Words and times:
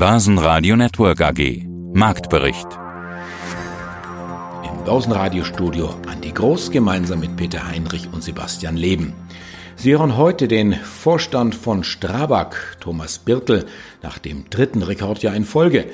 Börsenradio 0.00 0.76
Network 0.76 1.20
AG. 1.20 1.66
Marktbericht. 1.92 2.66
Im 4.64 4.84
Börsenradiostudio 4.86 5.90
Andi 6.10 6.30
Groß 6.30 6.70
gemeinsam 6.70 7.20
mit 7.20 7.36
Peter 7.36 7.68
Heinrich 7.68 8.08
und 8.10 8.22
Sebastian 8.22 8.78
Leben. 8.78 9.12
Sie 9.76 9.92
hören 9.92 10.16
heute 10.16 10.48
den 10.48 10.72
Vorstand 10.72 11.54
von 11.54 11.84
Strabag, 11.84 12.78
Thomas 12.80 13.18
Birtel, 13.18 13.66
nach 14.02 14.16
dem 14.16 14.48
dritten 14.48 14.82
Rekordjahr 14.82 15.34
in 15.34 15.44
Folge 15.44 15.84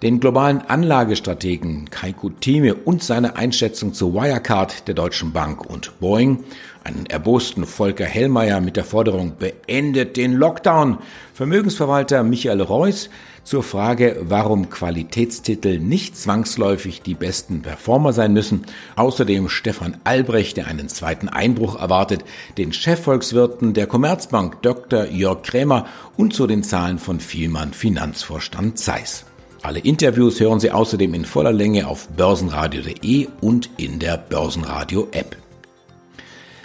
den 0.00 0.20
globalen 0.20 0.62
Anlagestrategen 0.62 1.90
Kai 1.90 2.12
Kutime 2.14 2.74
und 2.74 3.02
seine 3.02 3.36
Einschätzung 3.36 3.92
zu 3.92 4.14
Wirecard, 4.14 4.88
der 4.88 4.94
Deutschen 4.94 5.32
Bank 5.32 5.66
und 5.66 6.00
Boeing, 6.00 6.44
einen 6.82 7.04
erbosten 7.04 7.66
Volker 7.66 8.06
Hellmeier 8.06 8.62
mit 8.62 8.78
der 8.78 8.84
Forderung 8.84 9.36
beendet 9.38 10.16
den 10.16 10.32
Lockdown, 10.32 10.96
Vermögensverwalter 11.34 12.22
Michael 12.22 12.62
Reuss 12.62 13.10
zur 13.44 13.62
Frage, 13.62 14.20
warum 14.22 14.70
Qualitätstitel 14.70 15.78
nicht 15.78 16.16
zwangsläufig 16.16 17.02
die 17.02 17.14
besten 17.14 17.62
Performer 17.62 18.12
sein 18.12 18.32
müssen, 18.32 18.64
außerdem 18.96 19.48
Stefan 19.48 19.96
Albrecht, 20.04 20.56
der 20.56 20.66
einen 20.66 20.88
zweiten 20.88 21.28
Einbruch 21.28 21.80
erwartet, 21.80 22.24
den 22.58 22.72
Chefvolkswirten 22.72 23.74
der 23.74 23.86
Commerzbank 23.86 24.62
Dr. 24.62 25.06
Jörg 25.06 25.42
Krämer 25.42 25.86
und 26.16 26.34
zu 26.34 26.46
den 26.46 26.62
Zahlen 26.62 26.98
von 26.98 27.20
Vielmann 27.20 27.72
Finanzvorstand 27.72 28.78
Zeiss. 28.78 29.24
Alle 29.62 29.80
Interviews 29.80 30.40
hören 30.40 30.60
Sie 30.60 30.70
außerdem 30.70 31.12
in 31.12 31.24
voller 31.24 31.52
Länge 31.52 31.86
auf 31.86 32.08
börsenradio.de 32.08 33.28
und 33.40 33.68
in 33.76 33.98
der 33.98 34.16
Börsenradio-App. 34.16 35.36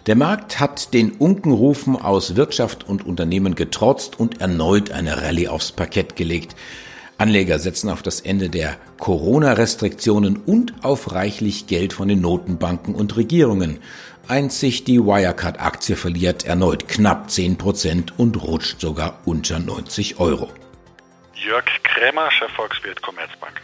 Der 0.07 0.15
Markt 0.15 0.59
hat 0.59 0.93
den 0.93 1.13
Unkenrufen 1.13 1.95
aus 1.95 2.35
Wirtschaft 2.35 2.87
und 2.87 3.07
Unternehmen 3.07 3.55
getrotzt 3.55 4.19
und 4.19 4.39
erneut 4.39 4.91
eine 4.91 5.23
Rallye 5.23 5.47
aufs 5.47 5.71
Parkett 5.71 6.15
gelegt. 6.15 6.55
Anleger 7.17 7.57
setzen 7.57 7.89
auf 7.89 8.03
das 8.03 8.21
Ende 8.21 8.49
der 8.49 8.77
Corona-Restriktionen 8.99 10.37
und 10.37 10.73
auf 10.83 11.13
reichlich 11.13 11.65
Geld 11.65 11.93
von 11.93 12.07
den 12.07 12.21
Notenbanken 12.21 12.93
und 12.93 13.15
Regierungen. 13.17 13.79
Einzig 14.27 14.83
die 14.83 14.99
Wirecard-Aktie 14.99 15.95
verliert 15.95 16.45
erneut 16.45 16.87
knapp 16.87 17.31
10 17.31 17.57
Prozent 17.57 18.19
und 18.19 18.43
rutscht 18.43 18.81
sogar 18.81 19.19
unter 19.25 19.57
90 19.57 20.19
Euro. 20.19 20.51
Jörg 21.33 21.65
Krämer, 21.81 22.29
Chefvolkswirt 22.29 23.01
Commerzbank. 23.01 23.59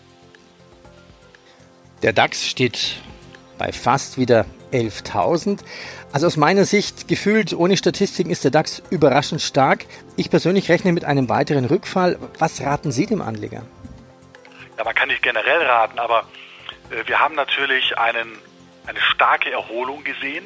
Der 2.01 2.13
DAX 2.13 2.47
steht 2.47 2.95
bei 3.59 3.71
fast 3.71 4.17
wieder 4.17 4.47
11.000. 4.71 5.59
Also 6.11 6.27
aus 6.27 6.37
meiner 6.37 6.65
Sicht 6.65 7.07
gefühlt 7.07 7.53
ohne 7.53 7.77
Statistiken 7.77 8.29
ist 8.29 8.43
der 8.43 8.51
DAX 8.51 8.81
überraschend 8.89 9.41
stark. 9.41 9.85
Ich 10.17 10.29
persönlich 10.29 10.69
rechne 10.69 10.91
mit 10.91 11.05
einem 11.05 11.29
weiteren 11.29 11.65
Rückfall. 11.65 12.17
Was 12.39 12.61
raten 12.61 12.91
Sie 12.91 13.05
dem 13.05 13.21
Anleger? 13.21 13.63
Ja, 14.77 14.83
man 14.83 14.95
kann 14.95 15.09
nicht 15.09 15.21
generell 15.21 15.61
raten, 15.61 15.99
aber 15.99 16.25
äh, 16.89 17.07
wir 17.07 17.19
haben 17.19 17.35
natürlich 17.35 17.97
einen, 17.97 18.37
eine 18.87 18.99
starke 18.99 19.51
Erholung 19.51 20.03
gesehen 20.03 20.43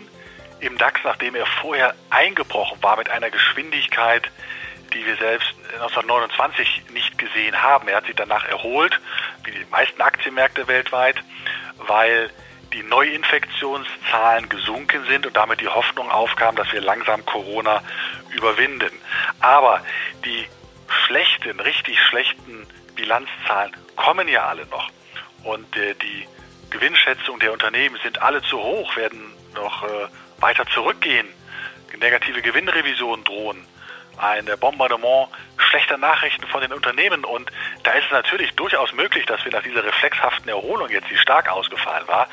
im 0.59 0.77
DAX, 0.77 1.01
nachdem 1.03 1.35
er 1.35 1.45
vorher 1.61 1.93
eingebrochen 2.09 2.81
war 2.81 2.97
mit 2.97 3.09
einer 3.09 3.29
Geschwindigkeit, 3.29 4.29
die 4.93 5.05
wir 5.05 5.17
selbst 5.17 5.47
1929 5.73 6.83
nicht 6.93 7.17
gesehen 7.17 7.61
haben. 7.61 7.87
Er 7.87 7.97
hat 7.97 8.05
sich 8.05 8.15
danach 8.15 8.45
erholt, 8.47 8.99
wie 9.43 9.51
die 9.51 9.65
meisten 9.69 10.01
Aktienmärkte 10.01 10.67
weltweit, 10.67 11.17
weil 11.77 12.29
die 12.75 12.83
Neuinfektionszahlen 12.83 14.49
gesunken 14.49 15.05
sind 15.07 15.25
und 15.25 15.35
damit 15.35 15.61
die 15.61 15.67
Hoffnung 15.67 16.11
aufkam, 16.11 16.55
dass 16.57 16.71
wir 16.73 16.81
langsam 16.81 17.25
Corona 17.25 17.81
überwinden. 18.31 18.91
Aber 19.39 19.81
die 20.25 20.45
schlechten, 21.05 21.59
richtig 21.61 21.97
schlechten 22.01 22.67
Bilanzzahlen 22.95 23.71
kommen 23.95 24.27
ja 24.27 24.45
alle 24.45 24.65
noch. 24.67 24.89
Und 25.43 25.75
äh, 25.77 25.95
die 25.95 26.27
Gewinnschätzung 26.69 27.39
der 27.39 27.53
Unternehmen 27.53 27.97
sind 28.03 28.21
alle 28.21 28.41
zu 28.41 28.61
hoch, 28.61 28.95
werden 28.97 29.33
noch 29.53 29.83
äh, 29.83 30.07
weiter 30.39 30.65
zurückgehen. 30.67 31.27
Negative 31.97 32.41
Gewinnrevisionen 32.41 33.23
drohen 33.23 33.65
ein 34.17 34.45
Bombardement 34.59 35.29
schlechter 35.57 35.97
Nachrichten 35.97 36.45
von 36.47 36.61
den 36.61 36.73
Unternehmen. 36.73 37.25
Und 37.25 37.51
da 37.83 37.91
ist 37.91 38.05
es 38.05 38.11
natürlich 38.11 38.51
durchaus 38.55 38.93
möglich, 38.93 39.25
dass 39.25 39.43
wir 39.45 39.51
nach 39.51 39.63
dieser 39.63 39.83
reflexhaften 39.83 40.49
Erholung 40.49 40.89
jetzt, 40.89 41.09
die 41.09 41.17
stark 41.17 41.49
ausgefallen 41.51 42.07
war, 42.07 42.27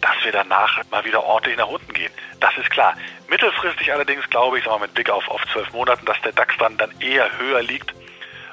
dass 0.00 0.14
wir 0.22 0.32
danach 0.32 0.82
mal 0.90 1.04
wieder 1.04 1.24
ordentlich 1.24 1.56
nach 1.56 1.68
unten 1.68 1.92
gehen. 1.92 2.12
Das 2.40 2.56
ist 2.56 2.70
klar. 2.70 2.96
Mittelfristig 3.28 3.92
allerdings 3.92 4.28
glaube 4.30 4.58
ich, 4.58 4.64
sagen 4.64 4.76
wir 4.76 4.86
mit 4.86 4.94
Blick 4.94 5.10
auf, 5.10 5.28
auf 5.28 5.42
zwölf 5.52 5.72
Monaten, 5.72 6.04
dass 6.06 6.20
der 6.22 6.32
DAX 6.32 6.54
dann, 6.58 6.76
dann 6.76 6.90
eher 7.00 7.38
höher 7.38 7.62
liegt, 7.62 7.94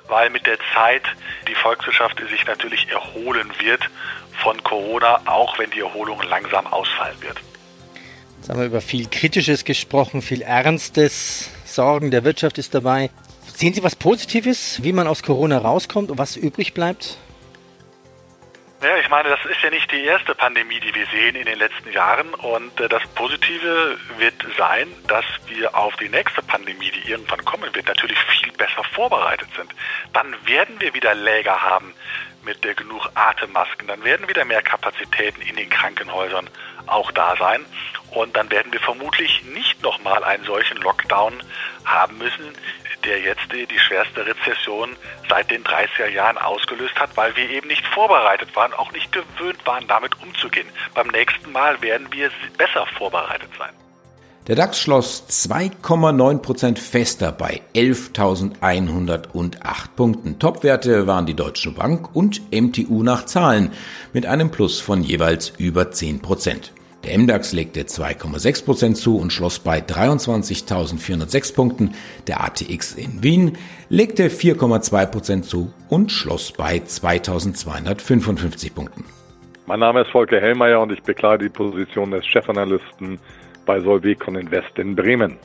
weil 0.08 0.30
mit 0.30 0.46
der 0.48 0.58
Zeit 0.74 1.04
die 1.48 1.56
Volkswirtschaft 1.56 2.20
sich 2.30 2.46
natürlich 2.46 2.90
erholen 2.90 3.52
wird 3.60 3.82
von 4.42 4.62
Corona, 4.64 5.22
auch 5.26 5.58
wenn 5.60 5.70
die 5.72 5.82
Erholung 5.82 6.22
langsam 6.24 6.68
ausfallen 6.68 7.22
wird. 7.22 7.38
Jetzt 8.38 8.50
haben 8.50 8.60
wir 8.60 8.66
über 8.66 8.82
viel 8.82 9.08
Kritisches 9.08 9.66
gesprochen, 9.66 10.24
viel 10.24 10.42
Ernstes. 10.42 11.52
Sorgen 11.76 12.12
der 12.12 12.24
Wirtschaft 12.24 12.58
ist 12.58 12.74
dabei. 12.74 13.10
Sehen 13.56 13.74
Sie 13.74 13.84
was 13.84 13.96
Positives, 13.96 14.84
wie 14.84 14.94
man 14.94 15.08
aus 15.08 15.24
Corona 15.24 15.58
rauskommt 15.58 16.12
und 16.12 16.18
was 16.18 16.36
übrig 16.36 16.74
bleibt? 16.74 17.18
Ja, 18.82 18.98
ich 18.98 19.10
meine, 19.10 19.30
das 19.30 19.46
ist 19.46 19.62
ja 19.62 19.70
nicht 19.70 19.92
die 19.92 20.04
erste 20.06 20.34
Pandemie, 20.34 20.80
die 20.80 20.96
wir 20.96 21.06
sehen 21.06 21.36
in 21.36 21.46
den 21.46 21.60
letzten 21.60 21.92
Jahren. 21.92 22.34
Und 22.34 22.80
äh, 22.80 22.90
das 22.90 23.06
Positive 23.14 23.96
wird 24.18 24.34
sein, 24.58 24.88
dass 25.08 25.24
wir 25.46 25.76
auf 25.76 25.96
die 25.98 26.10
nächste 26.10 26.42
Pandemie, 26.42 26.90
die 26.90 27.12
irgendwann 27.12 27.46
kommen 27.46 27.74
wird, 27.76 27.86
natürlich 27.86 28.18
viel 28.18 28.52
besser 28.54 28.84
vorbereitet 28.96 29.50
sind. 29.56 29.72
Dann 30.14 30.36
werden 30.48 30.80
wir 30.80 30.96
wieder 30.96 31.14
Läger 31.14 31.62
haben 31.62 31.94
mit 32.44 32.66
äh, 32.66 32.74
genug 32.74 33.08
Atemmasken. 33.14 33.88
Dann 33.88 34.04
werden 34.04 34.28
wieder 34.28 34.46
mehr 34.46 34.64
Kapazitäten 34.64 35.42
in 35.42 35.58
den 35.58 35.70
Krankenhäusern 35.70 36.50
auch 36.88 37.12
da 37.12 37.36
sein. 37.38 37.64
Und 38.10 38.36
dann 38.36 38.50
werden 38.50 38.74
wir 38.74 38.80
vermutlich 38.80 39.44
nicht 39.44 39.84
nochmal 39.84 40.24
einen 40.24 40.44
solchen 40.44 40.78
Lockdown 40.78 41.44
haben 41.86 42.18
müssen, 42.18 42.56
der 43.06 43.20
jetzt 43.20 43.42
die, 43.52 43.80
schwerste 43.80 44.26
Rezession 44.26 44.96
seit 45.30 45.52
den 45.52 45.64
30er 45.64 46.08
Jahren 46.08 46.38
ausgelöst 46.38 47.00
hat, 47.00 47.16
weil 47.16 47.36
wir 47.36 47.50
eben 47.50 47.68
nicht 47.68 47.86
vorbereitet 47.88 48.56
waren, 48.56 48.74
auch 48.74 48.92
nicht 48.92 49.12
gewöhnt 49.12 49.66
waren, 49.66 49.88
damit 49.88 50.22
umzugehen. 50.22 50.68
Beim 50.94 51.08
nächsten 51.08 51.52
Mal 51.52 51.82
werden 51.82 52.08
wir 52.12 52.30
besser 52.58 52.86
vorbereitet 52.98 53.50
sein. 53.58 53.72
Der 54.48 54.56
DAX 54.56 54.80
schloss 54.80 55.26
2,9 55.30 56.40
Prozent 56.40 56.80
fester 56.80 57.32
bei 57.32 57.62
11.108 57.76 59.60
Punkten. 59.96 60.40
Topwerte 60.40 61.06
waren 61.06 61.28
die 61.28 61.36
Deutsche 61.36 61.70
Bank 61.72 62.16
und 62.16 62.42
MTU 62.52 63.04
nach 63.04 63.28
Zahlen 63.28 63.72
mit 64.14 64.26
einem 64.26 64.50
Plus 64.50 64.82
von 64.82 65.04
jeweils 65.04 65.50
über 65.58 65.92
10 65.92 66.24
Prozent. 66.24 66.74
Der 67.04 67.18
MDAX 67.18 67.52
legte 67.54 67.82
2,6 67.82 68.66
Prozent 68.66 68.98
zu 68.98 69.18
und 69.18 69.34
schloss 69.34 69.58
bei 69.58 69.80
23.406 69.80 71.56
Punkten. 71.56 71.96
Der 72.28 72.44
ATX 72.44 72.94
in 72.94 73.24
Wien 73.24 73.58
legte 73.90 74.30
4,2 74.30 75.06
Prozent 75.08 75.46
zu 75.46 75.74
und 75.90 76.12
schloss 76.12 76.52
bei 76.52 76.78
2.255 76.78 78.74
Punkten. 78.74 79.04
Mein 79.66 79.80
Name 79.80 80.02
ist 80.02 80.12
Volker 80.12 80.40
Hellmeier 80.40 80.82
und 80.82 80.92
ich 80.92 81.02
bekleide 81.02 81.46
die 81.46 81.50
Position 81.50 82.12
des 82.12 82.26
Chefanalysten 82.28 83.20
bei 83.66 83.80
Solvecon 83.80 84.36
Invest 84.36 84.78
in 84.78 84.96
Bremen. 84.96 85.38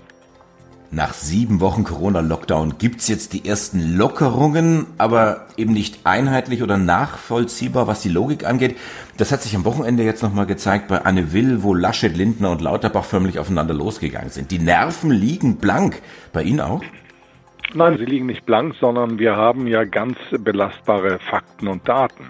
Nach 0.93 1.13
sieben 1.15 1.61
Wochen 1.61 1.83
Corona-Lockdown 1.83 2.79
gibt's 2.79 3.09
jetzt 3.09 3.33
die 3.33 3.45
ersten 3.45 3.97
Lockerungen, 3.97 4.87
aber 4.99 5.47
eben 5.57 5.73
nicht 5.73 6.01
einheitlich 6.05 6.63
oder 6.63 6.79
nachvollziehbar, 6.79 7.89
was 7.89 8.03
die 8.03 8.09
Logik 8.09 8.47
angeht. 8.47 8.77
Das 9.17 9.33
hat 9.33 9.43
sich 9.43 9.57
am 9.57 9.65
Wochenende 9.65 10.05
jetzt 10.05 10.23
nochmal 10.23 10.47
gezeigt 10.47 10.87
bei 10.87 11.05
Anne 11.05 11.33
Will, 11.33 11.63
wo 11.65 11.75
Laschet, 11.75 12.17
Lindner 12.17 12.53
und 12.53 12.61
Lauterbach 12.61 13.05
förmlich 13.05 13.39
aufeinander 13.41 13.75
losgegangen 13.75 14.31
sind. 14.31 14.53
Die 14.53 14.61
Nerven 14.61 15.11
liegen 15.11 15.57
blank. 15.57 16.01
Bei 16.33 16.43
Ihnen 16.43 16.61
auch? 16.61 16.83
Nein, 17.75 17.99
sie 17.99 18.05
liegen 18.05 18.27
nicht 18.27 18.47
blank, 18.47 18.75
sondern 18.81 19.19
wir 19.19 19.37
haben 19.37 19.67
ja 19.67 19.85
ganz 19.85 20.17
belastbare 20.39 21.19
Fakten 21.19 21.67
und 21.67 21.87
Daten. 21.89 22.25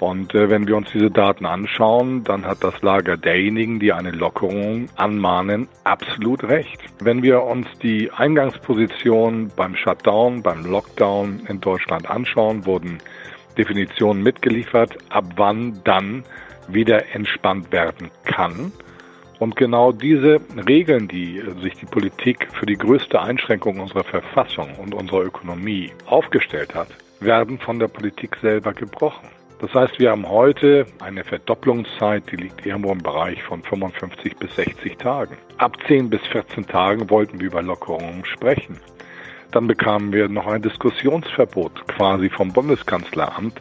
Und 0.00 0.34
äh, 0.34 0.50
wenn 0.50 0.66
wir 0.66 0.76
uns 0.76 0.90
diese 0.92 1.10
Daten 1.10 1.46
anschauen, 1.46 2.22
dann 2.24 2.44
hat 2.44 2.62
das 2.62 2.82
Lager 2.82 3.16
derjenigen, 3.16 3.80
die 3.80 3.92
eine 3.92 4.10
Lockerung 4.10 4.88
anmahnen, 4.96 5.68
absolut 5.84 6.44
recht. 6.44 6.78
Wenn 7.00 7.22
wir 7.22 7.42
uns 7.42 7.66
die 7.82 8.10
Eingangsposition 8.10 9.50
beim 9.56 9.74
Shutdown, 9.74 10.42
beim 10.42 10.64
Lockdown 10.66 11.46
in 11.48 11.60
Deutschland 11.60 12.10
anschauen, 12.10 12.66
wurden 12.66 12.98
Definitionen 13.56 14.22
mitgeliefert, 14.22 14.98
ab 15.08 15.24
wann 15.36 15.80
dann 15.84 16.24
wieder 16.68 17.14
entspannt 17.14 17.72
werden 17.72 18.10
kann. 18.24 18.72
Und 19.38 19.56
genau 19.56 19.92
diese 19.92 20.40
Regeln, 20.66 21.08
die 21.08 21.42
sich 21.62 21.74
die 21.74 21.86
Politik 21.86 22.48
für 22.58 22.66
die 22.66 22.76
größte 22.76 23.20
Einschränkung 23.20 23.80
unserer 23.80 24.04
Verfassung 24.04 24.74
und 24.76 24.94
unserer 24.94 25.24
Ökonomie 25.24 25.92
aufgestellt 26.06 26.74
hat, 26.74 26.88
werden 27.20 27.58
von 27.58 27.78
der 27.78 27.88
Politik 27.88 28.36
selber 28.40 28.72
gebrochen. 28.72 29.28
Das 29.58 29.72
heißt, 29.72 29.98
wir 29.98 30.10
haben 30.10 30.28
heute 30.28 30.84
eine 31.02 31.24
Verdopplungszeit, 31.24 32.30
die 32.30 32.36
liegt 32.36 32.66
irgendwo 32.66 32.92
im 32.92 32.98
Bereich 32.98 33.42
von 33.42 33.62
55 33.62 34.36
bis 34.36 34.54
60 34.54 34.98
Tagen. 34.98 35.36
Ab 35.56 35.76
10 35.86 36.10
bis 36.10 36.20
14 36.30 36.66
Tagen 36.66 37.08
wollten 37.08 37.40
wir 37.40 37.46
über 37.46 37.62
Lockerungen 37.62 38.24
sprechen. 38.26 38.78
Dann 39.52 39.66
bekamen 39.66 40.12
wir 40.12 40.28
noch 40.28 40.46
ein 40.46 40.60
Diskussionsverbot 40.60 41.88
quasi 41.88 42.28
vom 42.28 42.52
Bundeskanzleramt. 42.52 43.58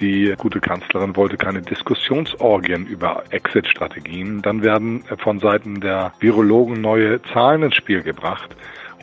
Die 0.00 0.34
gute 0.36 0.60
Kanzlerin 0.60 1.16
wollte 1.16 1.38
keine 1.38 1.62
Diskussionsorgien 1.62 2.86
über 2.86 3.24
Exit-Strategien. 3.30 4.42
Dann 4.42 4.62
werden 4.62 5.04
von 5.18 5.38
Seiten 5.38 5.80
der 5.80 6.12
Virologen 6.20 6.80
neue 6.80 7.22
Zahlen 7.32 7.62
ins 7.62 7.76
Spiel 7.76 8.02
gebracht. 8.02 8.54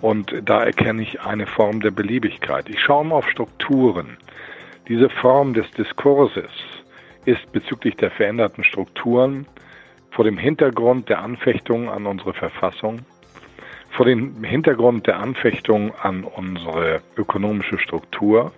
Und 0.02 0.34
da 0.46 0.64
erkenne 0.64 1.02
ich 1.02 1.22
eine 1.22 1.48
Form 1.48 1.80
der 1.82 1.92
Beliebigkeit. 1.92 2.70
Ich 2.70 2.82
schaue 2.82 3.06
mal 3.06 3.16
auf 3.16 3.30
Strukturen. 3.30 4.18
Diese 4.90 5.08
Form 5.08 5.54
des 5.54 5.70
Diskurses 5.70 6.50
ist 7.26 7.52
bezüglich 7.52 7.96
der 7.98 8.10
veränderten 8.10 8.64
Strukturen 8.64 9.46
vor 10.10 10.26
dem 10.26 10.40
Hintergrund 10.40 11.10
der 11.10 11.22
Anfechtung 11.22 11.90
an 11.90 12.08
unsere 12.08 12.34
Verfassung, 12.34 13.02
vor 13.92 14.08
dem 14.08 14.44
Hintergrund 14.44 15.06
der 15.06 15.20
Anfechtung 15.20 15.94
an 16.02 16.24
unsere 16.24 17.02
ökonomische 17.16 17.78
Struktur 17.78 18.52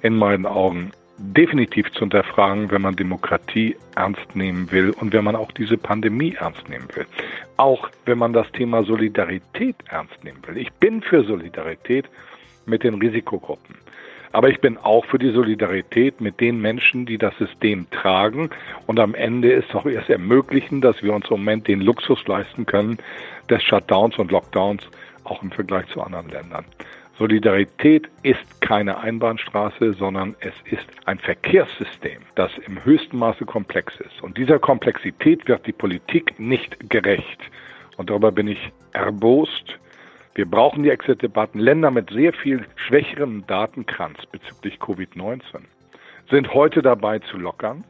in 0.00 0.16
meinen 0.16 0.46
Augen 0.46 0.92
definitiv 1.18 1.92
zu 1.92 2.00
hinterfragen, 2.00 2.70
wenn 2.70 2.80
man 2.80 2.96
Demokratie 2.96 3.76
ernst 3.94 4.34
nehmen 4.34 4.72
will 4.72 4.88
und 4.98 5.12
wenn 5.12 5.22
man 5.22 5.36
auch 5.36 5.52
diese 5.52 5.76
Pandemie 5.76 6.34
ernst 6.38 6.66
nehmen 6.66 6.88
will. 6.94 7.06
Auch 7.58 7.90
wenn 8.06 8.16
man 8.16 8.32
das 8.32 8.50
Thema 8.52 8.84
Solidarität 8.84 9.76
ernst 9.90 10.24
nehmen 10.24 10.40
will. 10.46 10.56
Ich 10.56 10.72
bin 10.72 11.02
für 11.02 11.24
Solidarität 11.24 12.08
mit 12.64 12.84
den 12.84 12.94
Risikogruppen. 12.94 13.76
Aber 14.34 14.48
ich 14.48 14.60
bin 14.60 14.78
auch 14.78 15.04
für 15.04 15.20
die 15.20 15.30
Solidarität 15.30 16.20
mit 16.20 16.40
den 16.40 16.60
Menschen, 16.60 17.06
die 17.06 17.18
das 17.18 17.38
System 17.38 17.88
tragen 17.92 18.50
und 18.88 18.98
am 18.98 19.14
Ende 19.14 19.52
ist 19.52 19.72
auch 19.76 19.86
erst 19.86 20.10
ermöglichen, 20.10 20.80
dass 20.80 21.00
wir 21.04 21.14
uns 21.14 21.26
im 21.30 21.36
Moment 21.36 21.68
den 21.68 21.80
Luxus 21.80 22.26
leisten 22.26 22.66
können 22.66 22.98
des 23.48 23.62
Shutdowns 23.62 24.18
und 24.18 24.32
Lockdowns, 24.32 24.82
auch 25.22 25.40
im 25.40 25.52
Vergleich 25.52 25.86
zu 25.86 26.02
anderen 26.02 26.28
Ländern. 26.30 26.64
Solidarität 27.16 28.08
ist 28.24 28.60
keine 28.60 28.98
Einbahnstraße, 28.98 29.94
sondern 29.94 30.34
es 30.40 30.54
ist 30.64 30.86
ein 31.04 31.20
Verkehrssystem, 31.20 32.22
das 32.34 32.50
im 32.66 32.84
höchsten 32.84 33.16
Maße 33.16 33.44
komplex 33.44 33.94
ist. 34.00 34.20
Und 34.20 34.36
dieser 34.36 34.58
Komplexität 34.58 35.46
wird 35.46 35.64
die 35.64 35.72
Politik 35.72 36.40
nicht 36.40 36.90
gerecht. 36.90 37.38
Und 37.98 38.10
darüber 38.10 38.32
bin 38.32 38.48
ich 38.48 38.72
erbost. 38.94 39.78
Wir 40.34 40.50
brauchen 40.50 40.82
die 40.82 40.90
Exit-Debatten. 40.90 41.60
Länder 41.60 41.92
mit 41.92 42.10
sehr 42.10 42.32
viel 42.32 42.66
schwächerem 42.74 43.46
Datenkranz 43.46 44.18
bezüglich 44.32 44.78
Covid-19 44.80 45.60
sind 46.28 46.52
heute 46.52 46.82
dabei 46.82 47.20
zu 47.20 47.36
lockern 47.36 47.84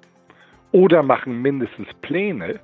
oder 0.72 1.02
machen 1.02 1.40
mindestens 1.40 1.88
Pläne, 2.02 2.60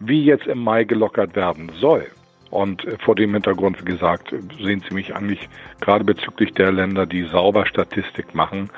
wie 0.00 0.24
jetzt 0.24 0.46
im 0.46 0.58
Mai 0.58 0.84
gelockert 0.84 1.34
werden 1.34 1.70
soll. 1.80 2.06
Und 2.50 2.86
vor 3.02 3.14
dem 3.14 3.32
Hintergrund, 3.32 3.80
wie 3.80 3.90
gesagt, 3.90 4.34
sehen 4.60 4.84
Sie 4.86 4.94
mich 4.94 5.14
eigentlich 5.14 5.48
gerade 5.80 6.04
bezüglich 6.04 6.52
der 6.52 6.70
Länder, 6.70 7.06
die 7.06 7.22
sauber 7.22 7.64
Statistik 7.64 8.34
machen, 8.34 8.68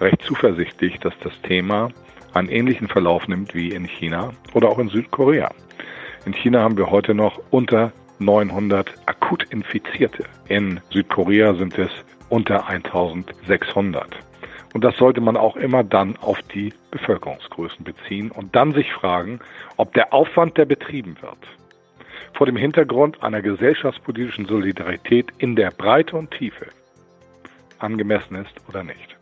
recht 0.00 0.20
zuversichtlich, 0.22 0.98
dass 0.98 1.14
das 1.20 1.32
Thema 1.42 1.88
einen 2.34 2.50
ähnlichen 2.50 2.88
Verlauf 2.88 3.26
nimmt 3.28 3.54
wie 3.54 3.70
in 3.70 3.86
China 3.86 4.32
oder 4.52 4.68
auch 4.68 4.78
in 4.78 4.90
Südkorea. 4.90 5.50
In 6.26 6.34
China 6.34 6.60
haben 6.62 6.76
wir 6.76 6.90
heute 6.90 7.14
noch 7.14 7.40
unter 7.50 7.92
900 8.24 8.92
akut 9.06 9.44
Infizierte. 9.50 10.24
In 10.48 10.80
Südkorea 10.90 11.54
sind 11.54 11.78
es 11.78 11.90
unter 12.28 12.66
1600. 12.68 14.16
Und 14.74 14.84
das 14.84 14.96
sollte 14.96 15.20
man 15.20 15.36
auch 15.36 15.56
immer 15.56 15.84
dann 15.84 16.16
auf 16.16 16.40
die 16.54 16.72
Bevölkerungsgrößen 16.90 17.84
beziehen 17.84 18.30
und 18.30 18.56
dann 18.56 18.72
sich 18.72 18.90
fragen, 18.92 19.40
ob 19.76 19.92
der 19.94 20.14
Aufwand, 20.14 20.56
der 20.56 20.64
betrieben 20.64 21.16
wird, 21.20 21.38
vor 22.34 22.46
dem 22.46 22.56
Hintergrund 22.56 23.22
einer 23.22 23.42
gesellschaftspolitischen 23.42 24.46
Solidarität 24.46 25.30
in 25.38 25.56
der 25.56 25.70
Breite 25.70 26.16
und 26.16 26.30
Tiefe 26.30 26.66
angemessen 27.78 28.36
ist 28.36 28.54
oder 28.68 28.82
nicht. 28.82 29.16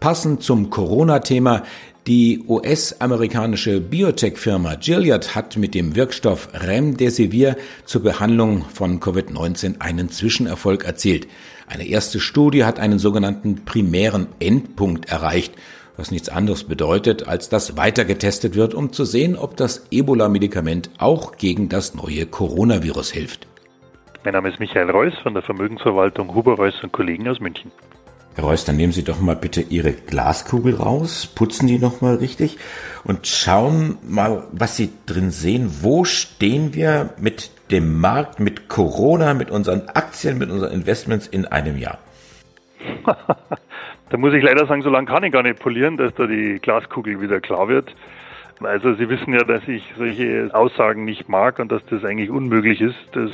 Passend 0.00 0.42
zum 0.42 0.70
Corona-Thema, 0.70 1.62
die 2.08 2.42
US-amerikanische 2.48 3.80
Biotech-Firma 3.80 4.76
Gilead 4.76 5.34
hat 5.34 5.58
mit 5.58 5.74
dem 5.74 5.94
Wirkstoff 5.94 6.48
Remdesivir 6.54 7.56
zur 7.84 8.02
Behandlung 8.02 8.64
von 8.72 8.98
Covid-19 8.98 9.80
einen 9.80 10.08
Zwischenerfolg 10.08 10.84
erzielt. 10.84 11.28
Eine 11.66 11.86
erste 11.86 12.18
Studie 12.18 12.64
hat 12.64 12.80
einen 12.80 12.98
sogenannten 12.98 13.64
primären 13.66 14.28
Endpunkt 14.40 15.10
erreicht 15.10 15.52
was 15.98 16.12
nichts 16.12 16.28
anderes 16.28 16.62
bedeutet, 16.62 17.26
als 17.26 17.48
dass 17.48 17.76
weiter 17.76 18.04
getestet 18.04 18.54
wird, 18.54 18.72
um 18.72 18.92
zu 18.92 19.04
sehen, 19.04 19.34
ob 19.36 19.56
das 19.56 19.88
Ebola-Medikament 19.90 20.90
auch 20.98 21.36
gegen 21.36 21.68
das 21.68 21.96
neue 21.96 22.24
Coronavirus 22.24 23.10
hilft. 23.10 23.48
Mein 24.24 24.34
Name 24.34 24.48
ist 24.48 24.60
Michael 24.60 24.90
Reuss 24.90 25.14
von 25.24 25.34
der 25.34 25.42
Vermögensverwaltung 25.42 26.32
Huber 26.36 26.54
Reuss 26.54 26.80
und 26.84 26.92
Kollegen 26.92 27.26
aus 27.28 27.40
München. 27.40 27.72
Herr 28.38 28.44
Reuss, 28.44 28.64
dann 28.64 28.76
nehmen 28.76 28.92
Sie 28.92 29.02
doch 29.02 29.18
mal 29.18 29.34
bitte 29.34 29.62
Ihre 29.62 29.92
Glaskugel 29.92 30.76
raus, 30.76 31.26
putzen 31.26 31.66
die 31.66 31.80
nochmal 31.80 32.14
richtig 32.14 32.56
und 33.02 33.26
schauen 33.26 33.98
mal, 34.08 34.44
was 34.52 34.76
Sie 34.76 34.90
drin 35.06 35.32
sehen. 35.32 35.78
Wo 35.82 36.04
stehen 36.04 36.72
wir 36.72 37.10
mit 37.18 37.50
dem 37.72 38.00
Markt, 38.00 38.38
mit 38.38 38.68
Corona, 38.68 39.34
mit 39.34 39.50
unseren 39.50 39.88
Aktien, 39.88 40.38
mit 40.38 40.50
unseren 40.50 40.72
Investments 40.72 41.26
in 41.26 41.46
einem 41.46 41.78
Jahr? 41.78 41.98
Da 44.10 44.16
muss 44.16 44.32
ich 44.32 44.42
leider 44.42 44.64
sagen, 44.66 44.80
so 44.80 44.88
lange 44.88 45.06
kann 45.06 45.22
ich 45.22 45.32
gar 45.32 45.42
nicht 45.42 45.58
polieren, 45.58 45.98
dass 45.98 46.14
da 46.14 46.26
die 46.26 46.60
Glaskugel 46.62 47.20
wieder 47.20 47.40
klar 47.40 47.68
wird. 47.68 47.94
Also 48.62 48.94
Sie 48.94 49.06
wissen 49.10 49.34
ja, 49.34 49.44
dass 49.44 49.68
ich 49.68 49.82
solche 49.98 50.48
Aussagen 50.54 51.04
nicht 51.04 51.28
mag 51.28 51.58
und 51.58 51.70
dass 51.70 51.84
das 51.90 52.04
eigentlich 52.04 52.30
unmöglich 52.30 52.80
ist. 52.80 52.96
Das 53.12 53.30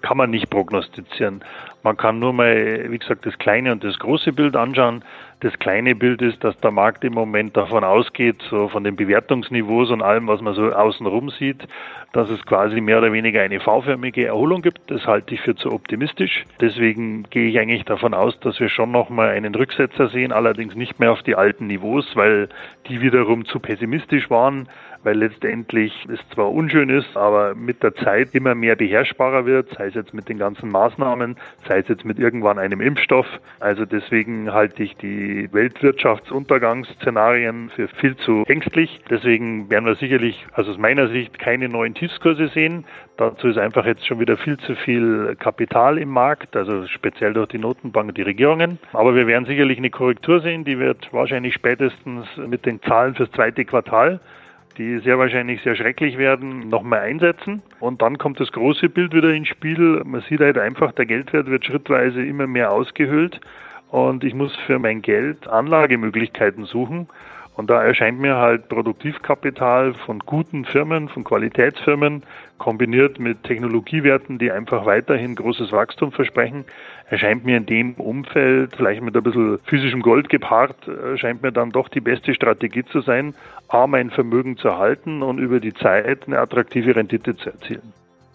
kann 0.00 0.16
man 0.16 0.30
nicht 0.30 0.48
prognostizieren. 0.48 1.42
Man 1.82 1.96
kann 1.96 2.20
nur 2.20 2.32
mal, 2.32 2.90
wie 2.90 2.98
gesagt, 2.98 3.26
das 3.26 3.36
kleine 3.38 3.72
und 3.72 3.82
das 3.82 3.98
große 3.98 4.32
Bild 4.32 4.54
anschauen. 4.54 5.04
Das 5.40 5.58
kleine 5.58 5.96
Bild 5.96 6.22
ist, 6.22 6.44
dass 6.44 6.56
der 6.60 6.70
Markt 6.70 7.02
im 7.02 7.14
Moment 7.14 7.56
davon 7.56 7.82
ausgeht, 7.82 8.36
so 8.48 8.68
von 8.68 8.84
den 8.84 8.94
Bewertungsniveaus 8.94 9.90
und 9.90 10.00
allem, 10.00 10.28
was 10.28 10.40
man 10.40 10.54
so 10.54 10.72
außenrum 10.72 11.30
sieht, 11.30 11.66
dass 12.12 12.30
es 12.30 12.46
quasi 12.46 12.80
mehr 12.80 12.98
oder 12.98 13.12
weniger 13.12 13.42
eine 13.42 13.58
V-förmige 13.58 14.24
Erholung 14.24 14.62
gibt. 14.62 14.88
Das 14.88 15.04
halte 15.04 15.34
ich 15.34 15.40
für 15.40 15.56
zu 15.56 15.72
optimistisch. 15.72 16.44
Deswegen 16.60 17.24
gehe 17.30 17.48
ich 17.48 17.58
eigentlich 17.58 17.84
davon 17.84 18.14
aus, 18.14 18.38
dass 18.38 18.60
wir 18.60 18.68
schon 18.68 18.92
nochmal 18.92 19.30
einen 19.30 19.52
Rücksetzer 19.52 20.08
sehen, 20.08 20.30
allerdings 20.30 20.76
nicht 20.76 21.00
mehr 21.00 21.10
auf 21.10 21.24
die 21.24 21.34
alten 21.34 21.66
Niveaus, 21.66 22.14
weil 22.14 22.48
die 22.86 23.00
wiederum 23.00 23.44
zu 23.44 23.58
pessimistisch 23.58 24.30
waren 24.30 24.68
weil 25.04 25.16
letztendlich 25.16 25.92
es 26.12 26.18
zwar 26.34 26.52
unschön 26.52 26.88
ist, 26.88 27.16
aber 27.16 27.54
mit 27.54 27.80
der 27.82 27.94
Zeit 27.94 28.34
immer 28.34 28.54
mehr 28.54 28.76
beherrschbarer 28.76 29.46
wird, 29.46 29.70
sei 29.76 29.86
es 29.86 29.94
jetzt 29.94 30.12
mit 30.14 30.28
den 30.28 30.38
ganzen 30.38 30.70
Maßnahmen, 30.70 31.36
sei 31.68 31.78
es 31.78 31.88
jetzt 31.88 32.04
mit 32.04 32.18
irgendwann 32.18 32.58
einem 32.58 32.80
Impfstoff. 32.80 33.26
Also 33.60 33.84
deswegen 33.84 34.52
halte 34.52 34.82
ich 34.82 34.96
die 34.96 35.48
Weltwirtschaftsuntergangsszenarien 35.52 37.70
für 37.70 37.86
viel 37.88 38.16
zu 38.16 38.42
ängstlich. 38.46 39.00
Deswegen 39.10 39.70
werden 39.70 39.86
wir 39.86 39.94
sicherlich, 39.96 40.46
also 40.52 40.72
aus 40.72 40.78
meiner 40.78 41.08
Sicht, 41.08 41.38
keine 41.38 41.68
neuen 41.68 41.94
Tiefskurse 41.94 42.48
sehen. 42.48 42.84
Dazu 43.16 43.48
ist 43.48 43.58
einfach 43.58 43.86
jetzt 43.86 44.06
schon 44.06 44.20
wieder 44.20 44.36
viel 44.36 44.58
zu 44.58 44.74
viel 44.74 45.36
Kapital 45.38 45.98
im 45.98 46.08
Markt, 46.08 46.56
also 46.56 46.86
speziell 46.86 47.34
durch 47.34 47.48
die 47.48 47.58
Notenbank 47.58 48.14
die 48.14 48.22
Regierungen. 48.22 48.78
Aber 48.92 49.14
wir 49.14 49.26
werden 49.26 49.44
sicherlich 49.46 49.78
eine 49.78 49.90
Korrektur 49.90 50.40
sehen, 50.40 50.64
die 50.64 50.78
wird 50.78 51.12
wahrscheinlich 51.12 51.54
spätestens 51.54 52.26
mit 52.36 52.66
den 52.66 52.80
Zahlen 52.82 53.14
fürs 53.14 53.30
zweite 53.32 53.64
Quartal 53.64 54.20
die 54.78 54.98
sehr 54.98 55.18
wahrscheinlich 55.18 55.62
sehr 55.62 55.76
schrecklich 55.76 56.18
werden, 56.18 56.68
nochmal 56.68 57.00
einsetzen. 57.00 57.62
Und 57.80 58.02
dann 58.02 58.18
kommt 58.18 58.40
das 58.40 58.52
große 58.52 58.88
Bild 58.88 59.14
wieder 59.14 59.32
ins 59.32 59.48
Spiel. 59.48 60.02
Man 60.04 60.22
sieht 60.22 60.40
halt 60.40 60.58
einfach, 60.58 60.92
der 60.92 61.06
Geldwert 61.06 61.46
wird 61.46 61.64
schrittweise 61.64 62.22
immer 62.22 62.46
mehr 62.46 62.72
ausgehöhlt 62.72 63.40
und 63.90 64.24
ich 64.24 64.34
muss 64.34 64.56
für 64.66 64.78
mein 64.78 65.02
Geld 65.02 65.46
Anlagemöglichkeiten 65.46 66.64
suchen. 66.64 67.08
Und 67.54 67.68
da 67.68 67.82
erscheint 67.82 68.18
mir 68.18 68.36
halt 68.36 68.68
Produktivkapital 68.68 69.92
von 69.94 70.20
guten 70.20 70.64
Firmen, 70.64 71.08
von 71.08 71.22
Qualitätsfirmen, 71.22 72.22
kombiniert 72.56 73.18
mit 73.18 73.42
Technologiewerten, 73.42 74.38
die 74.38 74.50
einfach 74.50 74.86
weiterhin 74.86 75.34
großes 75.34 75.70
Wachstum 75.70 76.12
versprechen, 76.12 76.64
erscheint 77.10 77.44
mir 77.44 77.58
in 77.58 77.66
dem 77.66 77.94
Umfeld, 77.94 78.74
vielleicht 78.76 79.02
mit 79.02 79.14
ein 79.14 79.22
bisschen 79.22 79.58
physischem 79.64 80.00
Gold 80.00 80.30
gepaart, 80.30 80.88
erscheint 80.88 81.42
mir 81.42 81.52
dann 81.52 81.70
doch 81.70 81.88
die 81.88 82.00
beste 82.00 82.34
Strategie 82.34 82.84
zu 82.84 83.02
sein, 83.02 83.34
A, 83.68 83.86
mein 83.86 84.10
Vermögen 84.10 84.56
zu 84.56 84.78
halten 84.78 85.22
und 85.22 85.38
über 85.38 85.60
die 85.60 85.74
Zeit 85.74 86.26
eine 86.26 86.38
attraktive 86.38 86.96
Rendite 86.96 87.36
zu 87.36 87.50
erzielen. 87.50 87.92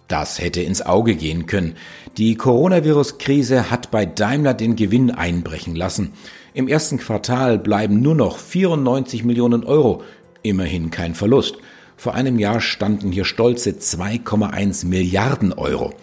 Das 0.08 0.40
hätte 0.40 0.62
ins 0.62 0.82
Auge 0.82 1.16
gehen 1.16 1.48
können. 1.48 1.76
Die 2.18 2.36
Coronavirus-Krise 2.36 3.70
hat 3.70 3.92
bei 3.92 4.06
Daimler 4.06 4.54
den 4.54 4.76
Gewinn 4.76 5.12
einbrechen 5.12 5.76
lassen. 5.76 6.14
Im 6.58 6.68
ersten 6.68 6.98
Quartal 6.98 7.60
bleiben 7.60 8.02
nur 8.02 8.16
noch 8.16 8.40
94 8.40 9.24
Millionen 9.24 9.64
Euro. 9.64 10.02
Immerhin 10.42 10.90
kein 10.90 11.14
Verlust. 11.14 11.60
Vor 11.98 12.16
einem 12.16 12.40
Jahr 12.40 12.62
standen 12.62 13.12
hier 13.12 13.26
stolze 13.26 13.74
2,1 13.74 14.88
Milliarden 14.88 15.54
Euro. 15.54 15.94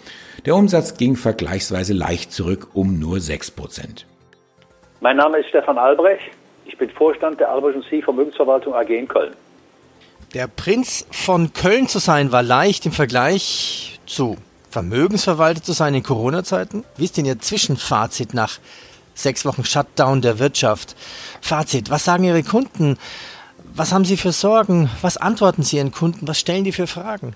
Der 0.47 0.55
Umsatz 0.55 0.97
ging 0.97 1.17
vergleichsweise 1.17 1.93
leicht 1.93 2.31
zurück 2.31 2.69
um 2.73 3.01
nur 3.01 3.19
6 3.19 3.51
Prozent. 3.51 4.07
Mein 5.01 5.17
Name 5.17 5.39
ist 5.39 5.49
Stefan 5.49 5.77
Albrecht. 5.77 6.31
Ich 6.67 6.79
bin 6.79 6.89
Vorstand 6.89 7.41
der 7.41 7.51
Albrecht 7.51 7.81
Sie 7.91 8.01
Vermögensverwaltung 8.01 8.75
AG 8.75 8.91
in 8.91 9.09
Köln. 9.09 9.35
Der 10.35 10.47
Prinz 10.47 11.05
von 11.11 11.53
Köln 11.53 11.89
zu 11.89 11.99
sein 11.99 12.31
war 12.31 12.45
leicht 12.45 12.87
im 12.87 12.93
Vergleich 12.93 13.99
zu 14.07 14.37
Vermögensverwalter 14.71 15.65
zu 15.65 15.73
sein 15.73 15.95
in 15.95 16.05
Corona-Zeiten? 16.05 16.85
Wie 16.97 17.05
ist 17.05 17.17
denn 17.17 17.25
Ihr 17.25 17.41
Zwischenfazit 17.41 18.35
nach 18.35 18.61
sechs 19.15 19.45
Wochen 19.45 19.65
Shutdown 19.65 20.21
der 20.21 20.39
Wirtschaft? 20.39 20.97
Fazit, 21.41 21.91
was 21.91 22.05
sagen 22.05 22.25
Ihre 22.25 22.43
Kunden? 22.43 22.99
Was 23.75 23.93
haben 23.93 24.05
Sie 24.05 24.17
für 24.17 24.33
Sorgen? 24.33 24.91
Was 25.03 25.17
antworten 25.17 25.63
Sie 25.63 25.79
Ihren 25.79 25.93
Kunden? 25.93 26.29
Was 26.29 26.39
stellen 26.39 26.65
die 26.65 26.73
für 26.73 26.87
Fragen? 26.87 27.35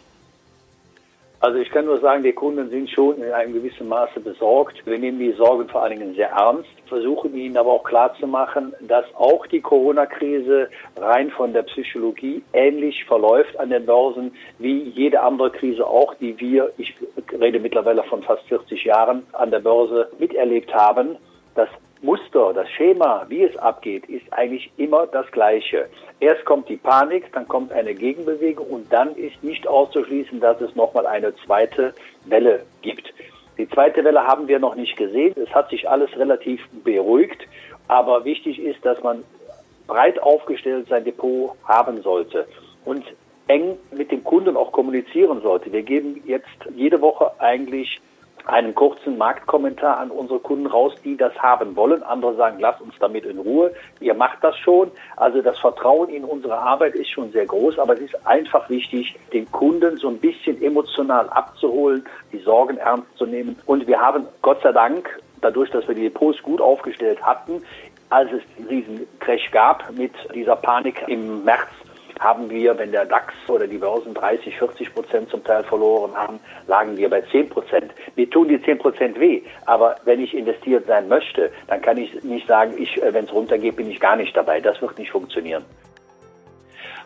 Also 1.40 1.58
ich 1.61 1.70
kann 1.70 1.85
nur 1.85 2.00
sagen, 2.00 2.25
die 2.25 2.32
Kunden 2.32 2.68
sind 2.68 2.90
schon 2.90 3.23
in 3.23 3.30
einem 3.30 3.52
gewissen 3.52 3.88
Maße 3.88 4.18
besorgt. 4.18 4.85
Wir 4.85 4.99
nehmen 4.99 5.20
die 5.20 5.30
Sorgen 5.32 5.68
vor 5.68 5.85
allen 5.85 5.97
Dingen 5.97 6.14
sehr 6.16 6.30
ernst, 6.30 6.68
versuchen 6.88 7.32
ihnen 7.37 7.56
aber 7.56 7.75
auch 7.75 7.85
klarzumachen, 7.85 8.75
dass 8.80 9.04
auch 9.14 9.47
die 9.47 9.61
Corona-Krise 9.61 10.68
rein 10.97 11.30
von 11.30 11.52
der 11.52 11.62
Psychologie 11.62 12.42
ähnlich 12.52 13.04
verläuft 13.04 13.56
an 13.61 13.70
den 13.70 13.87
Börsen 13.87 14.32
wie 14.58 14.82
jede 14.82 15.20
andere 15.20 15.52
Krise 15.52 15.87
auch, 15.87 16.12
die 16.14 16.40
wir, 16.40 16.73
ich 16.76 16.92
rede 17.30 17.61
mittlerweile 17.61 18.02
von 18.02 18.25
fast 18.25 18.42
40 18.49 18.85
Jahren, 18.85 19.23
an 19.32 19.52
der 19.52 19.61
Börse 19.61 20.11
miterlebt 20.18 20.75
haben. 20.75 21.18
Das 21.58 21.70
Muster, 22.02 22.52
das 22.54 22.70
Schema, 22.70 23.26
wie 23.28 23.42
es 23.42 23.56
abgeht, 23.56 24.08
ist 24.08 24.32
eigentlich 24.32 24.70
immer 24.76 25.08
das 25.08 25.28
gleiche. 25.32 25.88
Erst 26.20 26.44
kommt 26.44 26.68
die 26.68 26.76
Panik, 26.76 27.32
dann 27.32 27.48
kommt 27.48 27.72
eine 27.72 27.94
Gegenbewegung 27.94 28.68
und 28.68 28.92
dann 28.92 29.16
ist 29.16 29.42
nicht 29.42 29.66
auszuschließen, 29.66 30.38
dass 30.38 30.60
es 30.60 30.76
nochmal 30.76 31.04
eine 31.04 31.34
zweite 31.44 31.94
Welle 32.26 32.64
gibt. 32.82 33.12
Die 33.56 33.68
zweite 33.68 34.04
Welle 34.04 34.24
haben 34.24 34.46
wir 34.46 34.60
noch 34.60 34.76
nicht 34.76 34.96
gesehen. 34.96 35.34
Es 35.34 35.52
hat 35.52 35.70
sich 35.70 35.90
alles 35.90 36.16
relativ 36.16 36.60
beruhigt. 36.84 37.42
Aber 37.88 38.24
wichtig 38.24 38.60
ist, 38.60 38.84
dass 38.84 39.02
man 39.02 39.24
breit 39.88 40.22
aufgestellt 40.22 40.86
sein 40.88 41.02
Depot 41.02 41.56
haben 41.64 42.02
sollte 42.02 42.46
und 42.84 43.02
eng 43.48 43.76
mit 43.90 44.12
dem 44.12 44.22
Kunden 44.22 44.56
auch 44.56 44.70
kommunizieren 44.70 45.42
sollte. 45.42 45.72
Wir 45.72 45.82
geben 45.82 46.22
jetzt 46.24 46.46
jede 46.76 47.00
Woche 47.00 47.32
eigentlich 47.40 48.00
einen 48.47 48.75
kurzen 48.75 49.18
Marktkommentar 49.18 49.99
an 49.99 50.11
unsere 50.11 50.38
Kunden 50.38 50.66
raus, 50.66 50.95
die 51.04 51.16
das 51.16 51.35
haben 51.38 51.76
wollen. 51.76 52.02
Andere 52.02 52.35
sagen, 52.37 52.59
lasst 52.61 52.80
uns 52.80 52.95
damit 52.99 53.25
in 53.25 53.38
Ruhe. 53.38 53.73
Ihr 54.00 54.14
macht 54.14 54.42
das 54.42 54.57
schon. 54.59 54.90
Also 55.16 55.42
das 55.42 55.59
Vertrauen 55.59 56.09
in 56.09 56.25
unsere 56.25 56.59
Arbeit 56.59 56.95
ist 56.95 57.11
schon 57.11 57.33
sehr 57.33 57.47
groß, 57.47 57.78
aber 57.78 57.95
es 57.95 58.00
ist 58.00 58.26
einfach 58.26 58.68
wichtig, 58.71 59.16
den 59.33 59.50
Kunden 59.50 59.97
so 59.97 60.09
ein 60.09 60.18
bisschen 60.18 60.61
emotional 60.62 61.28
abzuholen, 61.30 62.04
die 62.33 62.38
Sorgen 62.38 62.78
ernst 62.78 63.16
zu 63.16 63.26
nehmen. 63.26 63.57
Und 63.66 63.87
wir 63.87 64.00
haben 64.00 64.26
Gott 64.42 64.61
sei 64.62 64.73
Dank, 64.73 65.21
dadurch, 65.40 65.71
dass 65.71 65.87
wir 65.87 65.95
die 65.95 66.02
Depots 66.02 66.42
gut 66.42 66.61
aufgestellt 66.61 67.23
hatten, 67.23 67.62
als 68.11 68.30
es 68.33 68.42
diesen 68.71 69.07
Crash 69.21 69.50
gab 69.50 69.90
mit 69.92 70.12
dieser 70.35 70.57
Panik 70.57 71.04
im 71.09 71.45
März, 71.45 71.68
haben 72.18 72.50
wir, 72.50 72.78
wenn 72.78 72.92
der 72.92 73.04
DAX 73.04 73.34
oder 73.48 73.66
die 73.66 73.78
Börsen 73.78 74.14
30, 74.14 74.56
40 74.58 74.94
Prozent 74.94 75.30
zum 75.30 75.44
Teil 75.44 75.64
verloren 75.64 76.14
haben, 76.14 76.40
lagen 76.66 76.96
wir 76.96 77.08
bei 77.08 77.22
10 77.22 77.48
Prozent. 77.48 77.92
Mir 78.16 78.28
tun 78.28 78.48
die 78.48 78.60
10 78.62 78.78
Prozent 78.78 79.20
weh, 79.20 79.42
aber 79.66 79.96
wenn 80.04 80.20
ich 80.20 80.34
investiert 80.34 80.87
sein 80.87 81.08
möchte, 81.08 81.50
dann 81.66 81.80
kann 81.82 81.96
ich 81.96 82.22
nicht 82.22 82.46
sagen, 82.46 82.75
ich, 82.78 83.00
äh, 83.02 83.12
wenn 83.12 83.25
es 83.25 83.32
runtergeht, 83.32 83.76
bin 83.76 83.90
ich 83.90 84.00
gar 84.00 84.16
nicht 84.16 84.37
dabei. 84.37 84.60
Das 84.60 84.80
wird 84.80 84.98
nicht 84.98 85.10
funktionieren. 85.10 85.64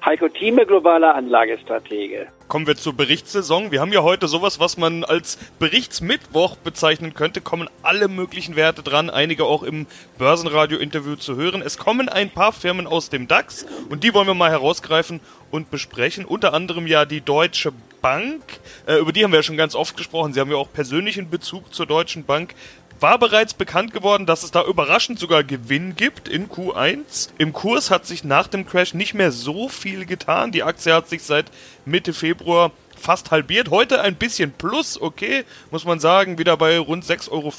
Heiko 0.05 0.29
Thieme, 0.29 0.67
globaler 0.67 1.15
Anlagestratege. 1.15 2.27
Kommen 2.49 2.67
wir 2.67 2.75
zur 2.75 2.93
Berichtssaison. 2.93 3.71
Wir 3.71 3.81
haben 3.81 3.93
ja 3.93 4.03
heute 4.03 4.27
sowas, 4.27 4.59
was 4.59 4.77
man 4.77 5.05
als 5.05 5.39
Berichtsmittwoch 5.61 6.57
bezeichnen 6.57 7.15
könnte. 7.15 7.41
Kommen 7.41 7.71
alle 7.85 8.09
möglichen 8.09 8.57
Werte 8.57 8.83
dran, 8.83 9.11
einige 9.11 9.45
auch 9.45 9.63
im 9.63 9.87
Börsenradio-Interview 10.19 11.15
zu 11.15 11.37
hören. 11.37 11.63
Es 11.63 11.79
kommen 11.79 12.09
ein 12.09 12.31
paar 12.31 12.53
Firmen 12.53 12.89
aus 12.89 13.11
dem 13.11 13.29
DAX 13.29 13.65
und 13.91 14.03
die 14.03 14.13
wollen 14.13 14.27
wir 14.27 14.35
mal 14.35 14.51
herausgreifen 14.51 15.21
und 15.53 15.71
besprechen. 15.71 16.25
Unter 16.25 16.53
anderem 16.53 16.89
ja 16.89 17.05
die 17.05 17.21
Deutsche 17.21 17.73
Bank. 18.01 18.43
Äh, 18.87 18.97
über 18.97 19.13
die 19.13 19.23
haben 19.23 19.31
wir 19.31 19.39
ja 19.39 19.45
schon 19.45 19.57
ganz 19.57 19.77
oft 19.77 19.97
gesprochen. 19.97 20.33
Sie 20.33 20.41
haben 20.41 20.51
ja 20.51 20.57
auch 20.57 20.73
persönlichen 20.73 21.31
Bezug 21.31 21.73
zur 21.73 21.87
Deutschen 21.87 22.25
Bank 22.25 22.55
war 23.03 23.19
bereits 23.19 23.53
bekannt 23.53 23.93
geworden, 23.93 24.27
dass 24.27 24.45
es 24.45 24.53
da 24.53 24.65
überraschend 24.65 25.19
sogar 25.19 25.43
Gewinn 25.43 25.97
gibt 25.97 26.29
in 26.29 26.49
Q1. 26.49 27.31
Im 27.37 27.53
Kurs 27.53 27.91
hat 27.91 28.07
sich 28.07 28.23
nach 28.23 28.47
dem 28.47 28.65
Crash 28.65 28.95
nicht 28.95 29.15
mehr 29.15 29.33
so 29.33 29.69
viel 29.69 30.07
getan. 30.07 30.53
Die 30.53 30.63
Aktie 30.63 30.95
hat 30.95 31.09
sich 31.09 31.25
seit 31.25 31.47
Mitte 31.85 32.13
Februar 32.13 32.71
fast 32.97 33.33
halbiert. 33.33 33.71
Heute 33.71 34.01
ein 34.01 34.15
bisschen 34.15 34.53
plus, 34.53 35.01
okay, 35.01 35.43
muss 35.73 35.85
man 35.85 35.99
sagen, 35.99 36.39
wieder 36.39 36.57
bei 36.57 36.79
rund 36.79 37.05
6,50 37.05 37.33
Euro 37.33 37.53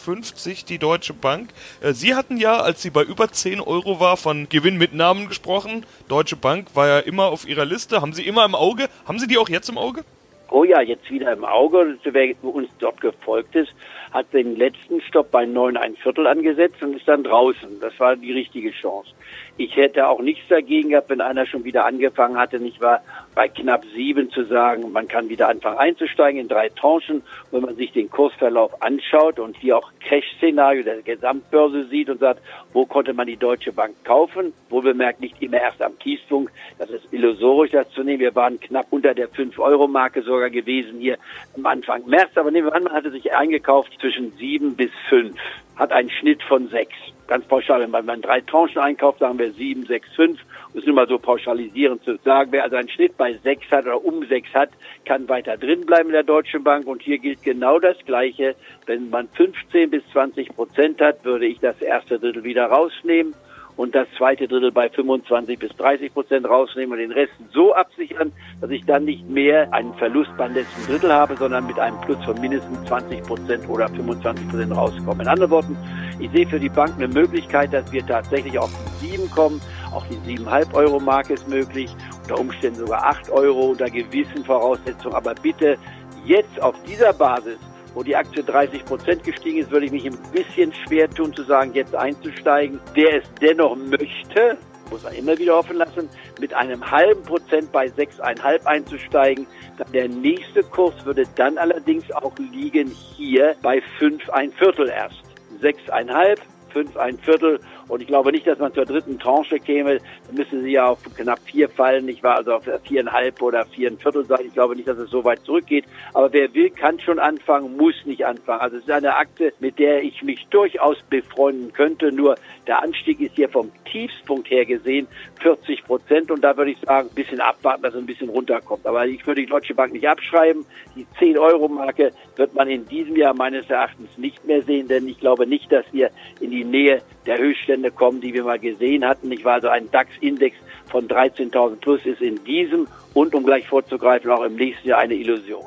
die 0.70 0.78
Deutsche 0.78 1.14
Bank. 1.14 1.50
Äh, 1.82 1.92
sie 1.92 2.16
hatten 2.16 2.38
ja, 2.38 2.62
als 2.62 2.82
sie 2.82 2.90
bei 2.90 3.04
über 3.04 3.30
10 3.30 3.60
Euro 3.60 4.00
war, 4.00 4.16
von 4.16 4.48
Gewinnmitnahmen 4.48 5.28
gesprochen. 5.28 5.86
Deutsche 6.08 6.38
Bank 6.38 6.70
war 6.74 6.88
ja 6.88 7.00
immer 7.00 7.26
auf 7.26 7.46
ihrer 7.46 7.66
Liste. 7.66 8.02
Haben 8.02 8.14
Sie 8.14 8.26
immer 8.26 8.46
im 8.46 8.56
Auge? 8.56 8.88
Haben 9.06 9.20
Sie 9.20 9.28
die 9.28 9.38
auch 9.38 9.50
jetzt 9.50 9.68
im 9.68 9.78
Auge? 9.78 10.06
Oh 10.50 10.64
ja, 10.64 10.82
jetzt 10.82 11.10
wieder 11.10 11.34
im 11.34 11.44
Auge. 11.44 11.98
Wer 12.04 12.36
uns 12.44 12.70
dort 12.80 13.02
gefolgt 13.02 13.56
ist, 13.56 13.74
hat 14.14 14.32
den 14.32 14.56
letzten 14.56 15.02
Stopp 15.02 15.32
bei 15.32 15.46
neun 15.46 15.76
ein 15.76 15.96
Viertel 15.96 16.28
angesetzt 16.28 16.82
und 16.84 16.96
ist 16.96 17.08
dann 17.08 17.24
draußen. 17.24 17.80
Das 17.82 18.00
war 18.00 18.16
die 18.16 18.32
richtige 18.32 18.72
Chance. 18.72 19.12
Ich 19.56 19.76
hätte 19.76 20.08
auch 20.08 20.20
nichts 20.20 20.48
dagegen 20.50 20.90
gehabt, 20.90 21.10
wenn 21.10 21.22
einer 21.22 21.46
schon 21.46 21.64
wieder 21.64 21.86
angefangen 21.86 22.38
hatte, 22.38 22.60
nicht 22.60 22.82
wahr, 22.82 23.04
bei 23.36 23.48
knapp 23.48 23.86
sieben 23.94 24.32
zu 24.32 24.46
sagen, 24.46 24.92
man 24.92 25.08
kann 25.08 25.30
wieder 25.30 25.48
anfangen 25.48 25.78
einzusteigen 25.78 26.42
in 26.42 26.48
drei 26.48 26.70
Tranchen. 26.70 27.22
Wenn 27.52 27.62
man 27.62 27.76
sich 27.76 27.92
den 27.92 28.10
Kursverlauf 28.10 28.82
anschaut 28.82 29.40
und 29.40 29.56
hier 29.58 29.78
auch 29.78 29.92
Crash-Szenario 30.00 30.84
der 30.84 31.04
Gesamtbörse 31.04 31.86
sieht 31.86 32.10
und 32.10 32.20
sagt, 32.20 32.42
wo 32.74 32.88
konnte 32.88 33.14
man 33.14 33.28
die 33.28 33.38
Deutsche 33.38 33.72
Bank 33.72 33.94
kaufen? 34.04 34.54
Wohl 34.70 34.82
bemerkt 34.82 35.22
nicht 35.22 35.40
immer 35.40 35.62
erst 35.62 35.84
am 35.84 35.98
Tiefpunkt. 36.00 36.52
Das 36.80 36.90
ist 36.90 37.14
illusorisch, 37.14 37.72
das 37.72 37.90
zu 37.92 38.04
nehmen. 38.04 38.22
Wir 38.22 38.36
waren 38.36 38.60
knapp 38.60 38.88
unter 38.90 39.14
der 39.14 39.30
5-Euro-Marke 39.30 40.24
sogar 40.24 40.50
gewesen 40.50 41.00
hier 41.00 41.18
am 41.56 41.68
Anfang 41.68 42.08
März. 42.08 42.32
Aber 42.36 42.50
nehmen 42.50 42.68
wir 42.68 42.76
an, 42.76 42.84
man 42.84 42.94
hatte 42.94 43.12
sich 43.12 43.34
eingekauft 43.34 43.92
zwischen 44.00 44.32
sieben 44.32 44.76
bis 44.76 44.92
fünf, 45.10 45.36
hat 45.76 45.92
einen 45.92 46.10
Schnitt 46.10 46.42
von 46.44 46.68
sechs 46.70 46.96
ganz 47.28 47.46
pauschal, 47.46 47.82
wenn 47.82 48.06
man 48.06 48.22
drei 48.22 48.42
Tranchen 48.42 48.80
einkauft, 48.80 49.20
sagen 49.20 49.40
wir 49.40 49.52
sieben, 49.54 49.86
sechs, 49.86 50.08
fünf. 50.16 50.40
Es 50.76 50.86
nur 50.86 50.96
mal 50.96 51.08
so 51.08 51.20
pauschalisierend 51.20 52.04
zu 52.04 52.18
sagen, 52.24 52.52
wer 52.52 52.64
also 52.64 52.76
einen 52.76 52.90
Schnitt 52.90 53.18
bei 53.18 53.34
sechs 53.34 53.70
hat 53.72 53.86
oder 53.86 54.04
um 54.04 54.26
sechs 54.28 54.54
hat, 54.54 54.70
kann 55.06 55.28
weiter 55.30 55.58
drin 55.58 55.86
bleiben 55.86 56.10
in 56.10 56.14
der 56.14 56.24
Deutschen 56.24 56.64
Bank. 56.64 56.88
Und 56.88 57.02
hier 57.02 57.20
gilt 57.20 57.44
genau 57.44 57.80
das 57.80 57.98
Gleiche. 58.06 58.56
Wenn 58.86 59.10
man 59.10 59.28
15 59.30 59.90
bis 59.90 60.04
20 60.12 60.50
Prozent 60.50 61.02
hat, 61.02 61.24
würde 61.24 61.46
ich 61.46 61.60
das 61.60 61.82
erste 61.82 62.20
Drittel 62.20 62.44
wieder 62.44 62.66
rausnehmen 62.66 63.34
und 63.76 63.96
das 63.96 64.08
zweite 64.18 64.48
Drittel 64.48 64.72
bei 64.72 64.90
25 64.90 65.58
bis 65.58 65.72
30 65.78 66.14
Prozent 66.14 66.48
rausnehmen 66.48 66.94
und 66.94 67.00
den 67.00 67.12
Rest 67.12 67.34
so 67.52 67.74
absichern, 67.74 68.32
dass 68.62 68.70
ich 68.70 68.86
dann 68.86 69.06
nicht 69.06 69.28
mehr 69.30 69.74
einen 69.74 69.94
Verlust 69.96 70.32
beim 70.38 70.54
letzten 70.54 70.92
Drittel 70.92 71.12
habe, 71.12 71.36
sondern 71.36 71.66
mit 71.66 71.80
einem 71.80 72.00
Plus 72.02 72.24
von 72.24 72.40
mindestens 72.40 72.84
20 72.88 73.24
Prozent 73.24 73.70
oder 73.70 73.88
25 73.90 74.50
Prozent 74.50 74.76
rauskomme. 74.76 75.24
In 75.24 75.30
anderen 75.30 75.52
Worten, 75.52 75.78
ich 76.20 76.32
sehe 76.32 76.48
für 76.48 76.60
die 76.60 76.70
Bank 76.70 76.94
eine 76.98 77.08
Möglichkeit, 77.08 77.74
dass 77.74 77.92
wir 77.92 78.06
tatsächlich 78.06 78.58
auf 78.60 78.72
die 79.02 79.08
7 79.08 79.30
kommen. 79.32 79.62
Auch 79.94 80.06
die 80.08 80.38
7,5 80.38 80.74
Euro 80.74 81.00
Marke 81.00 81.34
ist 81.34 81.48
möglich, 81.48 81.96
unter 82.24 82.40
Umständen 82.40 82.80
sogar 82.80 83.04
8 83.06 83.30
Euro 83.32 83.72
unter 83.72 83.90
gewissen 83.90 84.44
Voraussetzungen. 84.46 85.16
Aber 85.16 85.34
bitte 85.36 85.78
jetzt 86.26 86.62
auf 86.62 86.76
dieser 86.84 87.14
Basis 87.14 87.58
wo 87.94 88.04
die 88.04 88.16
Aktie 88.16 88.44
30 88.44 88.86
Prozent 88.86 89.24
gestiegen 89.24 89.60
ist, 89.60 89.72
würde 89.72 89.86
ich 89.86 89.92
mich 89.92 90.06
ein 90.06 90.18
bisschen 90.32 90.74
schwer 90.74 91.10
tun 91.10 91.34
zu 91.34 91.44
sagen, 91.44 91.74
jetzt 91.74 91.96
einzusteigen. 91.96 92.80
Wer 92.94 93.18
es 93.18 93.24
dennoch 93.42 93.76
möchte, 93.76 94.58
muss 94.90 95.04
er 95.04 95.14
immer 95.14 95.38
wieder 95.38 95.58
offen 95.58 95.78
lassen, 95.78 96.10
mit 96.40 96.54
einem 96.54 96.90
halben 96.90 97.24
Prozent 97.24 97.72
bei 97.72 97.88
6,5 97.88 98.66
einzusteigen. 98.66 99.48
Der 99.94 100.08
nächste 100.08 100.64
Kurs 100.64 100.94
würde 101.06 101.24
dann 101.36 101.58
allerdings 101.58 102.12
auch 102.12 102.38
liegen 102.38 102.90
hier 102.90 103.56
bei 103.62 103.82
5 104.00 104.30
ein 104.30 104.52
Viertel 104.52 104.90
erst. 104.90 105.24
6,5, 105.62 106.38
5 106.74 106.98
ein 106.98 107.18
Viertel 107.20 107.60
und 107.88 108.02
ich 108.02 108.08
glaube 108.08 108.32
nicht, 108.32 108.48
dass 108.48 108.60
man 108.60 108.74
zur 108.74 108.86
dritten 108.86 109.20
Tranche 109.20 109.60
käme. 109.60 109.98
Dann 110.28 110.36
müsste 110.36 110.62
sie 110.62 110.72
ja 110.72 110.88
auf 110.88 111.00
knapp 111.16 111.40
vier 111.46 111.70
fallen. 111.70 112.08
Ich 112.08 112.24
war 112.24 112.38
also 112.38 112.54
auf 112.54 112.64
viereinhalb 112.84 113.42
oder 113.42 113.66
viereinviertel 113.66 114.26
sein. 114.26 114.46
Ich 114.48 114.54
glaube 114.54 114.76
nicht, 114.76 114.88
dass 114.88 114.98
es 114.98 115.10
so 115.10 115.24
weit 115.24 115.42
zurückgeht. 115.42 115.86
Aber 116.14 116.32
wer 116.32 116.54
will, 116.54 116.70
kann 116.70 117.00
schon 117.00 117.20
anfangen, 117.20 117.76
muss 117.76 117.96
nicht 118.06 118.26
anfangen. 118.26 118.62
Also 118.62 118.78
es 118.78 118.84
ist 118.84 118.92
eine 118.92 119.16
Akte, 119.16 119.54
mit 119.60 119.80
der 119.80 120.04
ich 120.04 120.24
mich 120.24 120.48
durchaus 120.50 120.98
befreunden 121.10 121.74
könnte. 121.74 122.12
Nur 122.12 122.36
der 122.68 122.82
Anstieg 122.82 123.20
ist 123.20 123.36
hier 123.36 123.50
vom 123.50 123.72
Tiefspunkt 123.86 124.50
her 124.50 124.66
gesehen 124.66 125.08
40 125.42 125.84
Prozent. 125.84 126.32
Und 126.32 126.42
da 126.42 126.56
würde 126.56 126.72
ich 126.72 126.80
sagen, 126.80 127.10
ein 127.10 127.16
bisschen 127.16 127.42
abwarten, 127.42 127.84
dass 127.84 127.94
es 127.94 128.00
ein 128.00 128.06
bisschen 128.06 128.30
runterkommt. 128.30 128.86
Aber 128.86 129.06
ich 129.06 129.26
würde 129.28 129.42
die 129.42 129.48
Deutsche 129.48 129.76
Bank 129.76 129.94
nicht 129.94 130.08
abschreiben. 130.08 130.66
Die 130.96 131.06
10-Euro-Marke 131.20 132.12
wird 132.38 132.54
man 132.54 132.70
in 132.70 132.88
diesem 132.88 133.16
Jahr 133.16 133.34
meines 133.34 133.70
Erachtens 133.70 134.18
nicht 134.18 134.46
mehr 134.46 134.62
sehen, 134.62 134.88
denn 134.88 135.08
ich 135.08 135.20
glaube 135.20 135.46
nicht, 135.46 135.72
dass 135.72 135.86
wir 135.92 136.10
in 136.40 136.52
die 136.52 136.64
Nähe 136.64 137.02
der 137.26 137.38
Höchststände 137.38 137.92
kommen, 137.92 138.22
die 138.22 138.34
wir 138.34 138.44
mal 138.44 138.60
gesehen 138.60 139.06
hatten. 139.06 139.32
Ich 139.32 139.44
war 139.46 139.54
also 139.54 139.70
ein 139.70 139.90
DAX-Index 139.92 140.56
von 140.90 141.08
13.000 141.08 141.76
plus 141.78 142.06
ist 142.06 142.22
in 142.22 142.44
diesem 142.44 142.88
und 143.14 143.34
um 143.34 143.46
gleich 143.46 143.68
vorzugreifen 143.68 144.32
auch 144.32 144.44
im 144.44 144.56
nächsten 144.56 144.88
Jahr 144.90 145.00
eine 145.00 145.16
Illusion. 145.16 145.66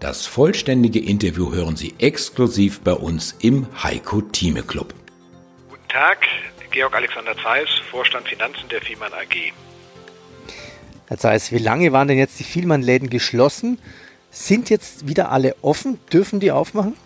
Das 0.00 0.26
vollständige 0.26 1.00
Interview 1.00 1.52
hören 1.52 1.76
Sie 1.76 1.94
exklusiv 1.98 2.80
bei 2.80 2.92
uns 2.92 3.36
im 3.40 3.66
Heiko 3.82 4.20
Thieme 4.20 4.62
Club. 4.62 4.92
Guten 5.70 5.88
Tag, 5.88 6.18
Georg 6.70 6.94
Alexander 6.94 7.36
Zeiss, 7.36 7.70
Vorstand 7.90 8.28
Finanzen 8.28 8.68
der 8.68 8.80
Fiemann 8.82 9.12
AG. 9.12 9.52
Herr 11.06 11.18
Zeiss, 11.18 11.52
wie 11.52 11.58
lange 11.58 11.92
waren 11.92 12.08
denn 12.08 12.18
jetzt 12.18 12.40
die 12.40 12.44
Vielmann-Läden 12.44 13.10
geschlossen? 13.10 13.78
Sind 14.30 14.70
jetzt 14.70 15.06
wieder 15.06 15.30
alle 15.30 15.54
offen? 15.62 16.00
Dürfen 16.12 16.40
die 16.40 16.50
aufmachen? 16.50 16.96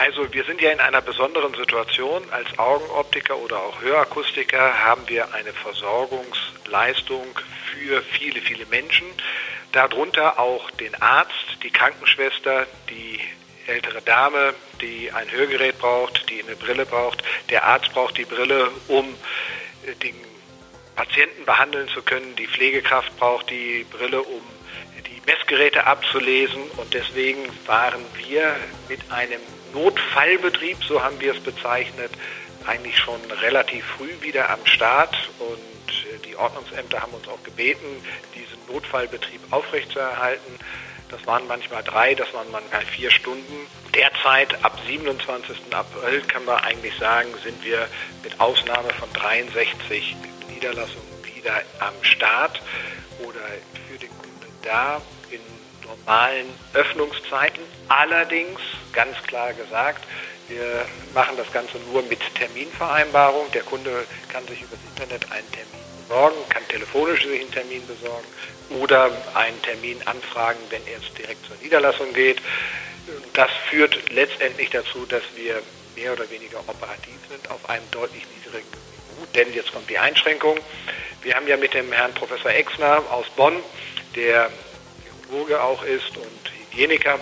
Also 0.00 0.32
wir 0.32 0.44
sind 0.44 0.62
ja 0.62 0.70
in 0.70 0.80
einer 0.80 1.02
besonderen 1.02 1.52
Situation. 1.52 2.22
Als 2.30 2.58
Augenoptiker 2.58 3.36
oder 3.36 3.58
auch 3.58 3.82
Hörakustiker 3.82 4.82
haben 4.82 5.06
wir 5.08 5.34
eine 5.34 5.52
Versorgungsleistung 5.52 7.26
für 7.70 8.00
viele, 8.00 8.40
viele 8.40 8.64
Menschen. 8.64 9.06
Darunter 9.72 10.38
auch 10.38 10.70
den 10.70 10.94
Arzt, 11.02 11.58
die 11.62 11.68
Krankenschwester, 11.68 12.66
die 12.88 13.20
ältere 13.66 14.00
Dame, 14.00 14.54
die 14.80 15.12
ein 15.12 15.30
Hörgerät 15.30 15.78
braucht, 15.78 16.30
die 16.30 16.42
eine 16.42 16.56
Brille 16.56 16.86
braucht. 16.86 17.22
Der 17.50 17.64
Arzt 17.64 17.92
braucht 17.92 18.16
die 18.16 18.24
Brille, 18.24 18.70
um 18.88 19.04
äh, 19.84 19.94
den 19.96 20.14
Patienten 20.96 21.44
behandeln 21.44 21.88
zu 21.88 22.00
können. 22.00 22.34
Die 22.36 22.46
Pflegekraft 22.46 23.14
braucht 23.18 23.50
die 23.50 23.84
Brille, 23.90 24.22
um 24.22 24.40
die 25.06 25.20
Messgeräte 25.26 25.84
abzulesen. 25.84 26.62
Und 26.78 26.94
deswegen 26.94 27.50
waren 27.66 28.02
wir 28.16 28.56
mit 28.88 29.00
einem 29.12 29.40
Notfallbetrieb, 29.72 30.78
so 30.84 31.02
haben 31.02 31.20
wir 31.20 31.34
es 31.34 31.40
bezeichnet, 31.40 32.10
eigentlich 32.66 32.98
schon 32.98 33.20
relativ 33.42 33.84
früh 33.84 34.10
wieder 34.20 34.50
am 34.50 34.64
Start 34.64 35.16
und 35.38 35.92
äh, 36.04 36.18
die 36.26 36.36
Ordnungsämter 36.36 37.00
haben 37.00 37.12
uns 37.12 37.26
auch 37.28 37.42
gebeten, 37.42 37.86
diesen 38.34 38.58
Notfallbetrieb 38.72 39.40
aufrechtzuerhalten. 39.50 40.58
Das 41.08 41.26
waren 41.26 41.46
manchmal 41.48 41.82
drei, 41.82 42.14
das 42.14 42.32
waren 42.34 42.50
manchmal 42.52 42.82
vier 42.82 43.10
Stunden. 43.10 43.66
Derzeit, 43.94 44.64
ab 44.64 44.78
27. 44.86 45.56
April, 45.72 46.22
kann 46.22 46.44
man 46.44 46.62
eigentlich 46.62 46.96
sagen, 46.98 47.28
sind 47.42 47.64
wir 47.64 47.88
mit 48.22 48.38
Ausnahme 48.38 48.90
von 48.90 49.12
63 49.14 50.14
Niederlassungen 50.48 51.24
wieder 51.34 51.62
am 51.80 51.94
Start 52.02 52.62
oder 53.20 53.40
für 53.88 53.98
den 53.98 54.10
Kunden 54.10 54.30
da 54.62 55.02
in 55.30 55.40
normalen 55.84 56.46
Öffnungszeiten. 56.74 57.62
Allerdings, 57.88 58.60
ganz 58.92 59.16
klar 59.26 59.52
gesagt, 59.52 60.04
wir 60.48 60.86
machen 61.14 61.36
das 61.36 61.52
Ganze 61.52 61.78
nur 61.92 62.02
mit 62.02 62.20
Terminvereinbarung. 62.34 63.50
Der 63.52 63.62
Kunde 63.62 64.04
kann 64.32 64.46
sich 64.48 64.62
über 64.62 64.76
das 64.76 65.04
Internet 65.04 65.30
einen 65.30 65.50
Termin 65.52 65.80
besorgen, 66.02 66.36
kann 66.48 66.66
telefonisch 66.68 67.24
sich 67.24 67.40
einen 67.40 67.52
Termin 67.52 67.86
besorgen 67.86 68.26
oder 68.80 69.10
einen 69.34 69.60
Termin 69.62 70.00
anfragen, 70.06 70.58
wenn 70.70 70.84
er 70.86 71.00
jetzt 71.00 71.16
direkt 71.16 71.46
zur 71.46 71.56
Niederlassung 71.62 72.12
geht. 72.12 72.42
Das 73.32 73.50
führt 73.68 74.10
letztendlich 74.10 74.70
dazu, 74.70 75.06
dass 75.06 75.22
wir 75.36 75.62
mehr 75.96 76.12
oder 76.12 76.28
weniger 76.30 76.58
operativ 76.60 77.18
sind 77.28 77.50
auf 77.50 77.68
einem 77.68 77.88
deutlich 77.90 78.24
niedrigen 78.36 78.66
Niveau. 78.68 79.26
Denn 79.34 79.52
jetzt 79.54 79.72
kommt 79.72 79.88
die 79.88 79.98
Einschränkung. 79.98 80.58
Wir 81.22 81.34
haben 81.34 81.46
ja 81.46 81.56
mit 81.56 81.74
dem 81.74 81.92
Herrn 81.92 82.14
Professor 82.14 82.50
Exner 82.50 83.02
aus 83.10 83.26
Bonn, 83.36 83.56
der 84.16 84.50
Chirurge 85.28 85.62
auch 85.62 85.82
ist 85.84 86.16
und 86.16 86.50
Hygieniker 86.70 87.18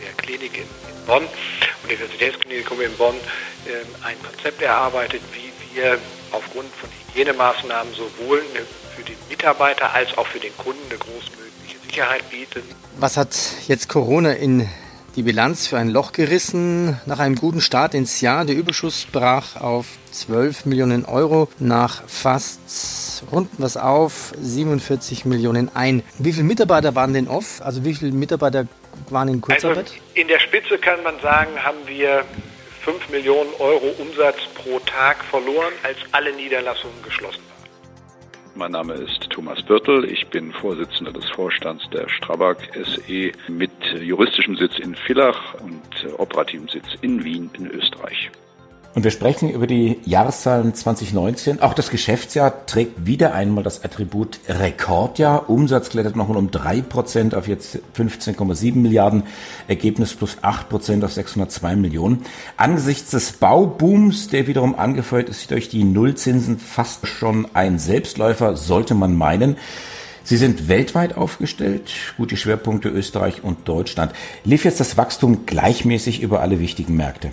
der 0.00 0.12
Klinik 0.14 0.56
in, 0.56 0.68
Bonn, 1.10 1.24
Universitätsklinikum 1.82 2.80
in 2.82 2.96
Bonn, 2.96 3.16
äh, 3.66 4.06
ein 4.06 4.14
Konzept 4.22 4.62
erarbeitet, 4.62 5.20
wie 5.32 5.74
wir 5.74 5.98
aufgrund 6.30 6.68
von 6.76 6.88
Hygienemaßnahmen 7.08 7.92
sowohl 7.94 8.44
für 8.94 9.02
den 9.02 9.16
Mitarbeiter 9.28 9.92
als 9.92 10.16
auch 10.16 10.26
für 10.28 10.38
den 10.38 10.56
Kunden 10.56 10.78
eine 10.88 10.98
großmögliche 10.98 11.78
Sicherheit 11.84 12.30
bieten. 12.30 12.62
Was 13.00 13.16
hat 13.16 13.36
jetzt 13.66 13.88
Corona 13.88 14.34
in 14.34 14.68
die 15.16 15.24
Bilanz 15.24 15.66
für 15.66 15.76
ein 15.76 15.88
Loch 15.88 16.12
gerissen. 16.12 16.96
Nach 17.04 17.18
einem 17.18 17.34
guten 17.34 17.60
Start 17.60 17.94
ins 17.94 18.20
Jahr, 18.20 18.44
der 18.44 18.54
Überschuss 18.54 19.06
brach 19.10 19.56
auf 19.56 19.86
12 20.12 20.66
Millionen 20.66 21.04
Euro, 21.04 21.48
nach 21.58 22.02
fast, 22.06 23.24
runden 23.32 23.56
was 23.58 23.76
auf, 23.76 24.32
47 24.40 25.24
Millionen 25.24 25.68
ein. 25.74 26.04
Wie 26.18 26.32
viele 26.32 26.44
Mitarbeiter 26.44 26.94
waren 26.94 27.12
denn 27.12 27.26
off? 27.26 27.60
Also 27.62 27.84
wie 27.84 27.94
viele 27.94 28.12
Mitarbeiter 28.12 28.66
waren 29.08 29.28
in 29.28 29.40
Kurzarbeit? 29.40 29.78
Also 29.78 29.94
in 30.14 30.28
der 30.28 30.38
Spitze 30.40 30.78
kann 30.78 31.02
man 31.02 31.18
sagen, 31.20 31.62
haben 31.62 31.86
wir 31.86 32.24
5 32.82 33.10
Millionen 33.10 33.50
Euro 33.58 33.94
Umsatz 33.98 34.38
pro 34.54 34.78
Tag 34.80 35.22
verloren, 35.24 35.72
als 35.82 35.98
alle 36.12 36.32
Niederlassungen 36.34 37.02
geschlossen 37.02 37.42
waren. 37.48 37.50
Mein 38.54 38.72
Name 38.72 38.94
ist 38.94 39.30
Thomas 39.30 39.62
Birtel. 39.62 40.04
Ich 40.10 40.26
bin 40.28 40.52
Vorsitzender 40.52 41.12
des 41.12 41.28
Vorstands 41.30 41.88
der 41.92 42.08
Strabag 42.08 42.56
SE 42.74 43.32
mit 43.48 43.70
juristischem 44.00 44.56
Sitz 44.56 44.78
in 44.78 44.94
Villach 44.94 45.54
und 45.60 46.18
operativem 46.18 46.68
Sitz 46.68 46.86
in 47.00 47.22
Wien 47.22 47.50
in 47.56 47.70
Österreich. 47.70 48.30
Und 48.92 49.04
wir 49.04 49.12
sprechen 49.12 49.50
über 49.50 49.68
die 49.68 49.98
Jahreszahlen 50.04 50.74
2019. 50.74 51.62
Auch 51.62 51.74
das 51.74 51.90
Geschäftsjahr 51.90 52.66
trägt 52.66 53.06
wieder 53.06 53.34
einmal 53.34 53.62
das 53.62 53.84
Attribut 53.84 54.40
Rekordjahr. 54.48 55.48
Umsatz 55.48 55.90
klettert 55.90 56.16
nochmal 56.16 56.36
um 56.36 56.50
drei 56.50 56.80
Prozent 56.80 57.36
auf 57.36 57.46
jetzt 57.46 57.78
15,7 57.96 58.74
Milliarden. 58.74 59.22
Ergebnis 59.68 60.14
plus 60.14 60.38
acht 60.42 60.68
Prozent 60.68 61.04
auf 61.04 61.12
602 61.12 61.76
Millionen. 61.76 62.24
Angesichts 62.56 63.12
des 63.12 63.32
Baubooms, 63.32 64.28
der 64.28 64.48
wiederum 64.48 64.74
angefeuert 64.74 65.28
ist 65.28 65.52
durch 65.52 65.68
die 65.68 65.84
Nullzinsen, 65.84 66.58
fast 66.58 67.06
schon 67.06 67.46
ein 67.54 67.78
Selbstläufer, 67.78 68.56
sollte 68.56 68.94
man 68.94 69.16
meinen. 69.16 69.56
Sie 70.24 70.36
sind 70.36 70.68
weltweit 70.68 71.16
aufgestellt, 71.16 71.92
gute 72.16 72.36
Schwerpunkte 72.36 72.88
Österreich 72.88 73.44
und 73.44 73.68
Deutschland. 73.68 74.12
Lief 74.44 74.64
jetzt 74.64 74.80
das 74.80 74.96
Wachstum 74.96 75.46
gleichmäßig 75.46 76.22
über 76.22 76.40
alle 76.40 76.58
wichtigen 76.58 76.96
Märkte? 76.96 77.30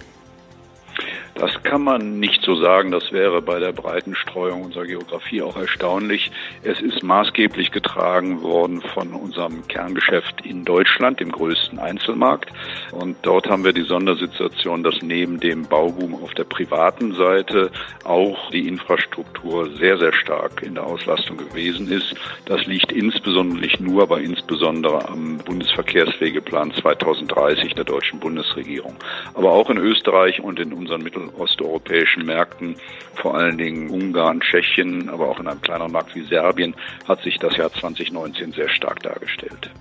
Das 1.38 1.52
kann 1.62 1.84
man 1.84 2.19
nicht 2.19 2.41
so 2.43 2.56
sagen. 2.56 2.89
Das 2.89 3.12
wäre 3.12 3.43
bei 3.43 3.60
der 3.60 3.71
breiten 3.71 4.15
Streuung 4.15 4.63
unserer 4.63 4.86
Geografie 4.86 5.43
auch 5.43 5.56
erstaunlich. 5.56 6.32
Es 6.63 6.82
ist 6.82 7.04
maßgeblich 7.04 7.71
getragen 7.71 8.41
worden 8.41 8.82
von 8.82 9.13
unserem 9.13 9.67
Kerngeschäft 9.67 10.43
in 10.43 10.65
Deutschland, 10.65 11.19
dem 11.19 11.32
größten 11.32 11.78
Einzelmarkt. 11.78 12.52
Und 12.91 13.17
dort 13.21 13.47
haben 13.47 13.63
wir 13.63 13.73
die 13.73 13.84
Sondersituation, 13.84 14.82
dass 14.82 15.04
neben 15.04 15.39
dem 15.39 15.67
Bauboom 15.67 16.15
auf 16.15 16.34
der 16.34 16.45
privaten 16.45 17.13
Seite 17.13 17.69
auch 18.04 18.50
die 18.50 18.67
Infrastruktur 18.67 19.69
sehr, 19.76 20.00
sehr 20.00 20.13
stark 20.13 20.63
in 20.63 20.73
der 20.73 20.88
Auslastung 20.88 21.38
gewesen 21.38 21.91
ist. 21.91 22.15
Das 22.45 22.65
liegt 22.65 22.91
insbesondere 22.91 23.60
nicht 23.60 23.80
nur, 23.80 24.02
aber 24.02 24.21
insbesondere 24.21 25.08
am 25.08 25.38
Bundesverkehrswegeplan 25.38 26.73
2030 26.73 27.76
der 27.76 27.84
deutschen 27.84 28.19
Bundesregierung. 28.19 28.95
Aber 29.36 29.52
auch 29.52 29.69
in 29.69 29.78
Österreich 29.78 30.41
und 30.41 30.60
in 30.60 30.73
unseren 30.73 31.04
Mittel 31.04 31.26
osteuropäischen 31.35 32.25
Märkten, 32.25 32.75
vor 33.15 33.35
allen 33.35 33.57
Dingen 33.57 33.89
Ungarn, 33.89 34.41
Tschechien, 34.41 35.09
aber 35.09 35.29
auch 35.29 35.39
in 35.39 35.47
einem 35.47 35.61
kleineren 35.61 35.91
Markt 35.91 36.15
wie 36.15 36.23
Serbien, 36.23 36.75
hat 37.07 37.21
sich 37.23 37.37
das 37.39 37.57
Jahr 37.57 37.71
2019 37.71 38.53
sehr 38.53 38.69
stark 38.69 39.01
dargestellt. 39.03 39.71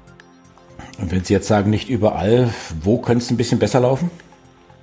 Und 0.98 1.10
wenn 1.10 1.24
Sie 1.24 1.34
jetzt 1.34 1.48
sagen, 1.48 1.70
nicht 1.70 1.88
überall, 1.88 2.52
wo 2.82 2.98
könnte 2.98 3.24
es 3.24 3.30
ein 3.30 3.36
bisschen 3.36 3.58
besser 3.58 3.80
laufen? 3.80 4.10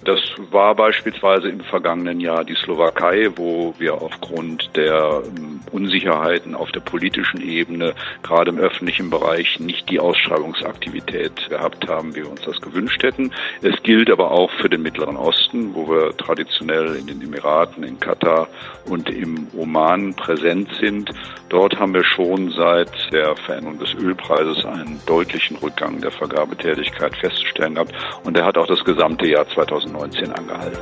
Das 0.05 0.19
war 0.51 0.75
beispielsweise 0.75 1.47
im 1.49 1.61
vergangenen 1.61 2.19
Jahr 2.19 2.43
die 2.43 2.55
Slowakei, 2.55 3.29
wo 3.35 3.73
wir 3.77 4.01
aufgrund 4.01 4.75
der 4.75 5.23
ähm, 5.25 5.61
Unsicherheiten 5.71 6.55
auf 6.55 6.71
der 6.71 6.81
politischen 6.81 7.41
Ebene, 7.41 7.93
gerade 8.21 8.51
im 8.51 8.57
öffentlichen 8.57 9.09
Bereich, 9.09 9.59
nicht 9.59 9.89
die 9.89 9.99
Ausschreibungsaktivität 9.99 11.49
gehabt 11.49 11.87
haben, 11.87 12.15
wie 12.15 12.23
wir 12.23 12.29
uns 12.29 12.41
das 12.41 12.59
gewünscht 12.59 13.01
hätten. 13.01 13.31
Es 13.61 13.81
gilt 13.83 14.11
aber 14.11 14.31
auch 14.31 14.51
für 14.61 14.69
den 14.69 14.81
Mittleren 14.81 15.15
Osten, 15.15 15.73
wo 15.73 15.87
wir 15.87 16.15
traditionell 16.17 16.95
in 16.95 17.07
den 17.07 17.21
Emiraten, 17.21 17.83
in 17.83 17.99
Katar 17.99 18.47
und 18.85 19.09
im 19.09 19.47
Oman 19.55 20.13
präsent 20.15 20.69
sind. 20.81 21.11
Dort 21.49 21.79
haben 21.79 21.93
wir 21.93 22.03
schon 22.03 22.51
seit 22.51 22.91
der 23.13 23.35
Veränderung 23.35 23.79
des 23.79 23.93
Ölpreises 23.93 24.65
einen 24.65 24.99
deutlichen 25.05 25.57
Rückgang 25.57 26.01
der 26.01 26.11
Vergabetätigkeit 26.11 27.15
festzustellen 27.15 27.75
gehabt. 27.75 27.93
Und 28.23 28.35
der 28.35 28.45
hat 28.45 28.57
auch 28.57 28.67
das 28.67 28.83
gesamte 28.83 29.27
Jahr 29.27 29.47
2019 29.93 30.33
angehalten. 30.33 30.81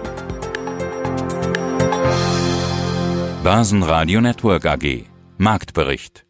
Basen 3.43 3.83
Radio 3.83 4.21
Network 4.21 4.65
AG 4.65 5.05
Marktbericht 5.37 6.25